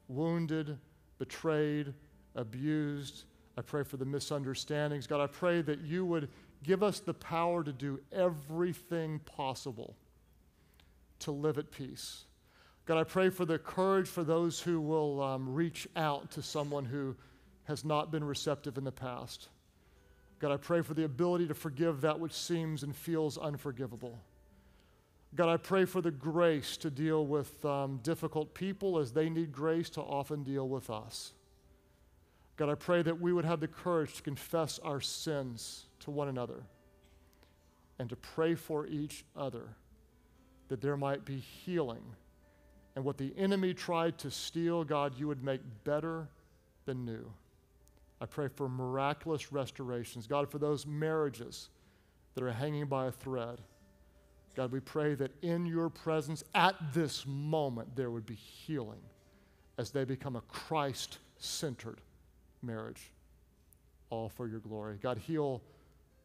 wounded, 0.08 0.78
betrayed, 1.18 1.94
abused. 2.34 3.24
I 3.56 3.62
pray 3.62 3.82
for 3.82 3.96
the 3.96 4.04
misunderstandings. 4.04 5.06
God, 5.06 5.20
I 5.20 5.26
pray 5.26 5.62
that 5.62 5.80
you 5.80 6.04
would 6.06 6.28
give 6.62 6.82
us 6.82 7.00
the 7.00 7.14
power 7.14 7.62
to 7.62 7.72
do 7.72 8.00
everything 8.12 9.20
possible 9.20 9.96
to 11.20 11.30
live 11.30 11.58
at 11.58 11.70
peace. 11.70 12.24
God, 12.86 12.98
I 12.98 13.04
pray 13.04 13.28
for 13.28 13.44
the 13.44 13.58
courage 13.58 14.08
for 14.08 14.24
those 14.24 14.60
who 14.60 14.80
will 14.80 15.22
um, 15.22 15.52
reach 15.52 15.86
out 15.94 16.30
to 16.32 16.42
someone 16.42 16.84
who 16.84 17.14
has 17.64 17.84
not 17.84 18.10
been 18.10 18.24
receptive 18.24 18.78
in 18.78 18.84
the 18.84 18.92
past. 18.92 19.48
God, 20.38 20.52
I 20.52 20.56
pray 20.56 20.82
for 20.82 20.94
the 20.94 21.04
ability 21.04 21.48
to 21.48 21.54
forgive 21.54 22.00
that 22.00 22.18
which 22.18 22.32
seems 22.32 22.82
and 22.82 22.94
feels 22.94 23.36
unforgivable. 23.36 24.18
God, 25.34 25.48
I 25.48 25.56
pray 25.56 25.84
for 25.84 26.00
the 26.00 26.10
grace 26.10 26.76
to 26.78 26.90
deal 26.90 27.26
with 27.26 27.64
um, 27.64 28.00
difficult 28.02 28.54
people 28.54 28.98
as 28.98 29.12
they 29.12 29.28
need 29.28 29.52
grace 29.52 29.90
to 29.90 30.00
often 30.00 30.42
deal 30.42 30.68
with 30.68 30.88
us. 30.90 31.32
God, 32.56 32.70
I 32.70 32.74
pray 32.74 33.02
that 33.02 33.20
we 33.20 33.32
would 33.32 33.44
have 33.44 33.60
the 33.60 33.68
courage 33.68 34.14
to 34.14 34.22
confess 34.22 34.78
our 34.80 35.00
sins 35.00 35.84
to 36.00 36.10
one 36.10 36.28
another 36.28 36.64
and 37.98 38.08
to 38.08 38.16
pray 38.16 38.54
for 38.54 38.86
each 38.86 39.24
other 39.36 39.76
that 40.68 40.80
there 40.80 40.96
might 40.96 41.24
be 41.24 41.38
healing 41.38 42.02
and 42.98 43.04
what 43.04 43.16
the 43.16 43.32
enemy 43.38 43.74
tried 43.74 44.18
to 44.18 44.30
steal, 44.30 44.82
God, 44.82 45.14
you 45.16 45.28
would 45.28 45.44
make 45.44 45.60
better 45.84 46.26
than 46.84 47.04
new. 47.04 47.32
I 48.20 48.26
pray 48.26 48.48
for 48.48 48.68
miraculous 48.68 49.52
restorations. 49.52 50.26
God, 50.26 50.50
for 50.50 50.58
those 50.58 50.84
marriages 50.84 51.68
that 52.34 52.42
are 52.42 52.50
hanging 52.50 52.86
by 52.86 53.06
a 53.06 53.12
thread. 53.12 53.60
God, 54.54 54.72
we 54.72 54.80
pray 54.80 55.14
that 55.14 55.30
in 55.42 55.66
your 55.66 55.88
presence 55.88 56.42
at 56.54 56.74
this 56.92 57.24
moment 57.26 57.94
there 57.94 58.10
would 58.10 58.26
be 58.26 58.34
healing 58.34 59.00
as 59.78 59.90
they 59.90 60.04
become 60.04 60.36
a 60.36 60.40
Christ 60.42 61.18
centered 61.38 62.00
marriage, 62.62 63.12
all 64.10 64.28
for 64.28 64.48
your 64.48 64.60
glory. 64.60 64.98
God, 65.00 65.18
heal 65.18 65.62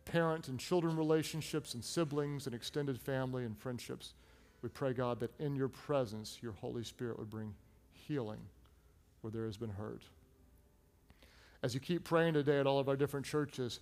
parent 0.05 0.47
and 0.47 0.59
children 0.59 0.97
relationships 0.97 1.73
and 1.75 1.83
siblings 1.83 2.45
and 2.45 2.55
extended 2.55 2.99
family 2.99 3.45
and 3.45 3.57
friendships. 3.57 4.13
We 4.61 4.69
pray, 4.69 4.93
God, 4.93 5.19
that 5.19 5.31
in 5.39 5.55
your 5.55 5.67
presence, 5.67 6.39
your 6.41 6.53
Holy 6.53 6.83
Spirit 6.83 7.19
would 7.19 7.29
bring 7.29 7.53
healing 7.91 8.39
where 9.21 9.31
there 9.31 9.45
has 9.45 9.57
been 9.57 9.69
hurt. 9.69 10.03
As 11.61 11.73
you 11.73 11.79
keep 11.79 12.03
praying 12.03 12.33
today 12.33 12.59
at 12.59 12.67
all 12.67 12.79
of 12.79 12.89
our 12.89 12.95
different 12.95 13.25
churches, 13.25 13.79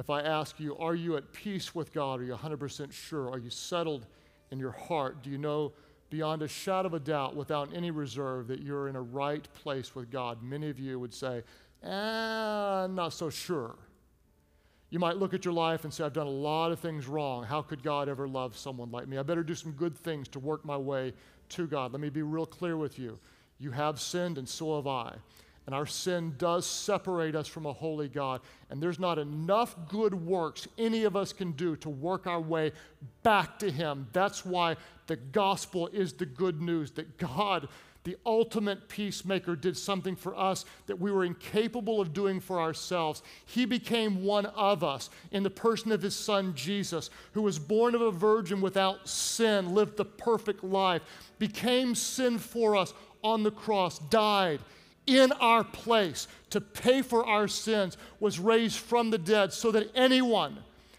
if 0.00 0.08
I 0.08 0.22
ask 0.22 0.58
you, 0.58 0.76
are 0.78 0.94
you 0.94 1.18
at 1.18 1.30
peace 1.34 1.74
with 1.74 1.92
God? 1.92 2.20
Are 2.20 2.24
you 2.24 2.34
100% 2.34 2.90
sure? 2.90 3.30
Are 3.30 3.38
you 3.38 3.50
settled 3.50 4.06
in 4.50 4.58
your 4.58 4.70
heart? 4.70 5.22
Do 5.22 5.28
you 5.28 5.36
know 5.36 5.74
beyond 6.08 6.40
a 6.40 6.48
shadow 6.48 6.86
of 6.86 6.94
a 6.94 6.98
doubt, 6.98 7.36
without 7.36 7.68
any 7.74 7.90
reserve, 7.90 8.48
that 8.48 8.62
you're 8.62 8.88
in 8.88 8.96
a 8.96 9.02
right 9.02 9.46
place 9.52 9.94
with 9.94 10.10
God? 10.10 10.42
Many 10.42 10.70
of 10.70 10.80
you 10.80 10.98
would 10.98 11.12
say, 11.12 11.42
eh, 11.84 11.90
I'm 11.90 12.94
not 12.94 13.12
so 13.12 13.28
sure. 13.28 13.76
You 14.88 14.98
might 14.98 15.18
look 15.18 15.34
at 15.34 15.44
your 15.44 15.52
life 15.52 15.84
and 15.84 15.92
say, 15.92 16.02
I've 16.02 16.14
done 16.14 16.26
a 16.26 16.30
lot 16.30 16.72
of 16.72 16.80
things 16.80 17.06
wrong. 17.06 17.44
How 17.44 17.60
could 17.60 17.82
God 17.82 18.08
ever 18.08 18.26
love 18.26 18.56
someone 18.56 18.90
like 18.90 19.06
me? 19.06 19.18
I 19.18 19.22
better 19.22 19.44
do 19.44 19.54
some 19.54 19.72
good 19.72 19.96
things 19.96 20.28
to 20.28 20.38
work 20.38 20.64
my 20.64 20.78
way 20.78 21.12
to 21.50 21.66
God. 21.66 21.92
Let 21.92 22.00
me 22.00 22.08
be 22.08 22.22
real 22.22 22.46
clear 22.46 22.78
with 22.78 22.98
you. 22.98 23.18
You 23.58 23.70
have 23.72 24.00
sinned, 24.00 24.38
and 24.38 24.48
so 24.48 24.76
have 24.76 24.86
I. 24.86 25.16
And 25.70 25.74
our 25.76 25.86
sin 25.86 26.34
does 26.36 26.66
separate 26.66 27.36
us 27.36 27.46
from 27.46 27.64
a 27.64 27.72
holy 27.72 28.08
God. 28.08 28.40
And 28.70 28.82
there's 28.82 28.98
not 28.98 29.20
enough 29.20 29.76
good 29.88 30.12
works 30.12 30.66
any 30.76 31.04
of 31.04 31.14
us 31.14 31.32
can 31.32 31.52
do 31.52 31.76
to 31.76 31.88
work 31.88 32.26
our 32.26 32.40
way 32.40 32.72
back 33.22 33.56
to 33.60 33.70
Him. 33.70 34.08
That's 34.12 34.44
why 34.44 34.74
the 35.06 35.14
gospel 35.14 35.86
is 35.92 36.12
the 36.12 36.26
good 36.26 36.60
news 36.60 36.90
that 36.92 37.18
God, 37.18 37.68
the 38.02 38.16
ultimate 38.26 38.88
peacemaker, 38.88 39.54
did 39.54 39.76
something 39.76 40.16
for 40.16 40.36
us 40.36 40.64
that 40.86 40.98
we 40.98 41.12
were 41.12 41.24
incapable 41.24 42.00
of 42.00 42.12
doing 42.12 42.40
for 42.40 42.60
ourselves. 42.60 43.22
He 43.46 43.64
became 43.64 44.24
one 44.24 44.46
of 44.46 44.82
us 44.82 45.08
in 45.30 45.44
the 45.44 45.50
person 45.50 45.92
of 45.92 46.02
His 46.02 46.16
Son 46.16 46.52
Jesus, 46.56 47.10
who 47.30 47.42
was 47.42 47.60
born 47.60 47.94
of 47.94 48.00
a 48.00 48.10
virgin 48.10 48.60
without 48.60 49.08
sin, 49.08 49.72
lived 49.72 49.98
the 49.98 50.04
perfect 50.04 50.64
life, 50.64 51.02
became 51.38 51.94
sin 51.94 52.40
for 52.40 52.74
us 52.74 52.92
on 53.22 53.44
the 53.44 53.52
cross, 53.52 54.00
died 54.00 54.58
in 55.06 55.32
our 55.32 55.64
place 55.64 56.28
to 56.50 56.60
pay 56.60 57.02
for 57.02 57.26
our 57.26 57.48
sins, 57.48 57.96
was 58.18 58.38
raised 58.38 58.78
from 58.78 59.10
the 59.10 59.18
dead 59.18 59.52
so 59.52 59.70
that 59.70 59.90
anyone, 59.94 60.58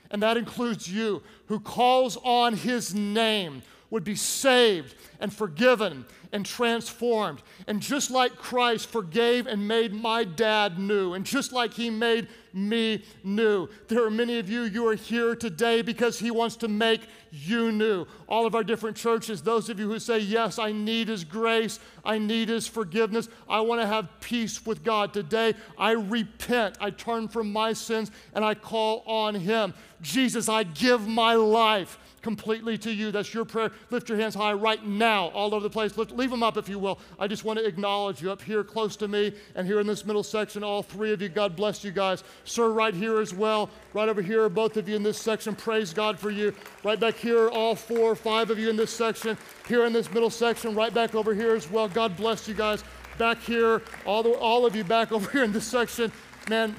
and 0.10 0.22
that 0.24 0.38
includes 0.38 0.91
you, 0.91 1.22
who 1.47 1.60
calls 1.60 2.18
on 2.24 2.54
his 2.54 2.93
name 2.93 3.62
would 3.92 4.04
be 4.04 4.16
saved 4.16 4.96
and 5.20 5.32
forgiven 5.32 6.06
and 6.32 6.46
transformed. 6.46 7.42
And 7.68 7.82
just 7.82 8.10
like 8.10 8.36
Christ 8.36 8.89
forgave 8.89 9.48
and 9.48 9.68
made 9.68 9.94
my 9.94 10.24
dad 10.24 10.80
new, 10.80 11.14
and 11.14 11.26
just 11.26 11.52
like 11.52 11.74
he 11.74 11.89
made 11.89 12.30
me 12.54 13.04
new, 13.24 13.68
there 13.89 14.04
are 14.04 14.10
many 14.10 14.39
of 14.39 14.50
you, 14.50 14.64
you 14.64 14.88
are 14.88 14.96
here 14.96 15.36
today 15.36 15.82
because 15.82 16.20
he 16.20 16.32
wants 16.32 16.56
to 16.58 16.68
make 16.70 17.02
you 17.32 17.72
new. 17.72 18.06
All 18.28 18.46
of 18.46 18.56
our 18.56 18.64
different 18.64 18.96
churches, 18.96 19.42
those 19.42 19.70
of 19.70 19.78
you 19.78 19.88
who 19.88 20.00
say, 20.00 20.20
Yes, 20.20 20.58
I 20.58 20.72
need 20.72 21.10
his 21.10 21.24
grace, 21.24 21.80
I 22.04 22.18
need 22.18 22.48
his 22.48 22.68
forgiveness, 22.68 23.28
I 23.50 23.60
want 23.60 23.82
to 23.82 23.88
have 23.88 24.08
peace 24.22 24.66
with 24.66 24.84
God. 24.84 25.14
Today, 25.14 25.54
I 25.78 25.92
repent, 25.92 26.78
I 26.80 26.92
turn 26.92 27.28
from 27.28 27.52
my 27.52 27.74
sins, 27.74 28.10
and 28.34 28.44
I 28.44 28.56
call 28.56 29.04
on 29.06 29.36
him. 29.36 29.74
Jesus, 30.02 30.48
I 30.50 30.64
give 30.64 31.08
my 31.08 31.36
life 31.36 32.00
completely 32.22 32.78
to 32.80 32.92
you. 32.92 33.12
That's 33.12 33.34
your 33.34 33.46
prayer. 33.46 33.72
Lift 33.90 34.10
your 34.10 34.18
hands 34.18 34.36
high 34.36 34.54
right 34.54 34.86
now, 34.86 35.28
all 35.28 35.54
over 35.54 35.64
the 35.64 35.70
place. 35.70 35.98
Lift, 35.98 36.12
leave 36.12 36.30
them 36.30 36.44
up 36.44 36.58
if 36.58 36.70
you 36.70 36.80
will. 36.80 37.00
I 37.20 37.28
just 37.28 37.44
want 37.44 37.60
to 37.60 37.66
acknowledge 37.66 38.22
you 38.22 38.32
up 38.32 38.42
here 38.42 38.64
close 38.64 38.96
to 38.98 39.08
me 39.08 39.34
and 39.56 39.68
here 39.68 39.80
in 39.80 39.88
this 39.88 40.06
middle 40.06 40.24
section, 40.24 40.64
all 40.64 40.84
three 40.84 41.12
of 41.12 41.22
you. 41.22 41.30
God 41.30 41.56
bless 41.56 41.84
you 41.84 41.92
guys. 41.92 42.24
Sir, 42.44 42.72
right 42.72 42.94
here 42.94 43.20
as 43.20 43.34
well. 43.34 43.70
Right 43.94 44.10
over 44.10 44.22
here, 44.22 44.48
both 44.50 44.78
of 44.78 44.88
you 44.88 44.96
in 44.96 45.04
this 45.04 45.18
section. 45.18 45.56
Praise 45.56 45.94
God 45.94 46.20
for 46.20 46.30
you. 46.30 46.54
Right 46.84 47.00
back 47.00 47.16
here, 47.16 47.50
all 47.50 47.76
four 47.76 48.16
five 48.16 48.50
of 48.50 48.60
you 48.60 48.70
in 48.70 48.76
this 48.76 48.92
section. 48.92 49.38
Here 49.68 49.86
in 49.86 49.94
this 49.94 50.12
middle 50.12 50.30
section, 50.30 50.76
right 50.76 50.94
back 50.94 51.16
over 51.16 51.34
here 51.34 51.56
as 51.56 51.70
well. 51.70 51.88
God 51.88 52.16
bless 52.18 52.48
you 52.48 52.54
guys. 52.54 52.84
Back 53.18 53.40
here, 53.40 53.82
all, 54.06 54.24
the, 54.24 54.32
all 54.32 54.66
of 54.66 54.76
you 54.76 54.84
back 54.84 55.12
over 55.14 55.30
here 55.32 55.44
in 55.44 55.52
this 55.52 55.68
section. 55.68 56.12
Man, 56.50 56.76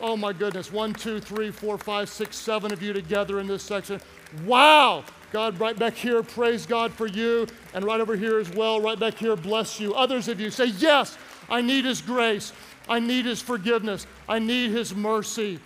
oh 0.00 0.16
my 0.16 0.32
goodness. 0.32 0.72
One, 0.72 0.92
two, 0.92 1.20
three, 1.20 1.50
four, 1.50 1.78
five, 1.78 2.08
six, 2.08 2.36
seven 2.36 2.72
of 2.72 2.82
you 2.82 2.92
together 2.92 3.40
in 3.40 3.46
this 3.46 3.62
section. 3.62 4.00
Wow. 4.44 5.04
God, 5.32 5.58
right 5.58 5.78
back 5.78 5.94
here, 5.94 6.22
praise 6.22 6.66
God 6.66 6.92
for 6.92 7.06
you. 7.06 7.46
And 7.74 7.84
right 7.84 8.00
over 8.00 8.16
here 8.16 8.38
as 8.38 8.50
well, 8.50 8.80
right 8.80 8.98
back 8.98 9.14
here, 9.14 9.36
bless 9.36 9.80
you. 9.80 9.94
Others 9.94 10.28
of 10.28 10.40
you 10.40 10.50
say, 10.50 10.66
Yes, 10.66 11.18
I 11.48 11.60
need 11.60 11.84
His 11.84 12.00
grace. 12.00 12.52
I 12.88 13.00
need 13.00 13.26
His 13.26 13.42
forgiveness. 13.42 14.06
I 14.28 14.38
need 14.38 14.70
His 14.70 14.94
mercy. 14.94 15.58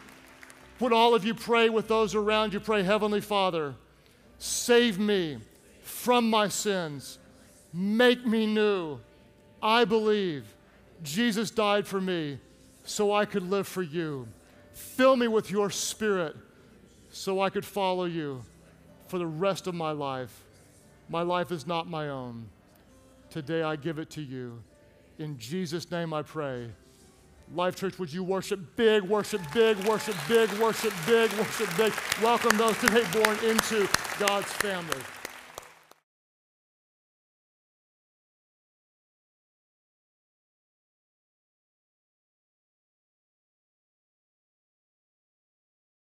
Would 0.80 0.92
all 0.92 1.14
of 1.14 1.24
you 1.24 1.34
pray 1.34 1.68
with 1.68 1.88
those 1.88 2.14
around 2.14 2.54
you? 2.54 2.60
Pray, 2.60 2.82
Heavenly 2.82 3.20
Father, 3.20 3.74
save 4.38 4.98
me 4.98 5.38
from 5.82 6.30
my 6.30 6.48
sins. 6.48 7.18
Make 7.72 8.26
me 8.26 8.46
new. 8.46 8.98
I 9.62 9.84
believe 9.84 10.44
Jesus 11.02 11.50
died 11.50 11.86
for 11.86 12.00
me 12.00 12.38
so 12.84 13.12
I 13.12 13.24
could 13.24 13.42
live 13.42 13.66
for 13.66 13.82
you. 13.82 14.28
Fill 14.72 15.16
me 15.16 15.28
with 15.28 15.50
your 15.50 15.70
spirit 15.70 16.36
so 17.10 17.40
I 17.40 17.50
could 17.50 17.64
follow 17.64 18.04
you 18.04 18.42
for 19.08 19.18
the 19.18 19.26
rest 19.26 19.66
of 19.66 19.74
my 19.74 19.90
life. 19.90 20.44
My 21.08 21.22
life 21.22 21.50
is 21.50 21.66
not 21.66 21.88
my 21.88 22.08
own. 22.08 22.48
Today 23.30 23.62
I 23.62 23.76
give 23.76 23.98
it 23.98 24.10
to 24.10 24.22
you. 24.22 24.62
In 25.18 25.38
Jesus' 25.38 25.90
name 25.90 26.14
I 26.14 26.22
pray. 26.22 26.70
Life 27.52 27.74
Church, 27.74 27.98
would 27.98 28.12
you 28.12 28.22
worship 28.22 28.76
big, 28.76 29.02
worship 29.02 29.40
big, 29.52 29.76
worship 29.78 30.14
big, 30.28 30.48
worship 30.52 30.94
big, 31.06 31.32
worship 31.32 31.76
big? 31.76 31.92
Welcome 32.22 32.56
those 32.56 32.78
today 32.78 33.04
born 33.12 33.36
into 33.44 33.88
God's 34.20 34.52
family. 34.52 35.00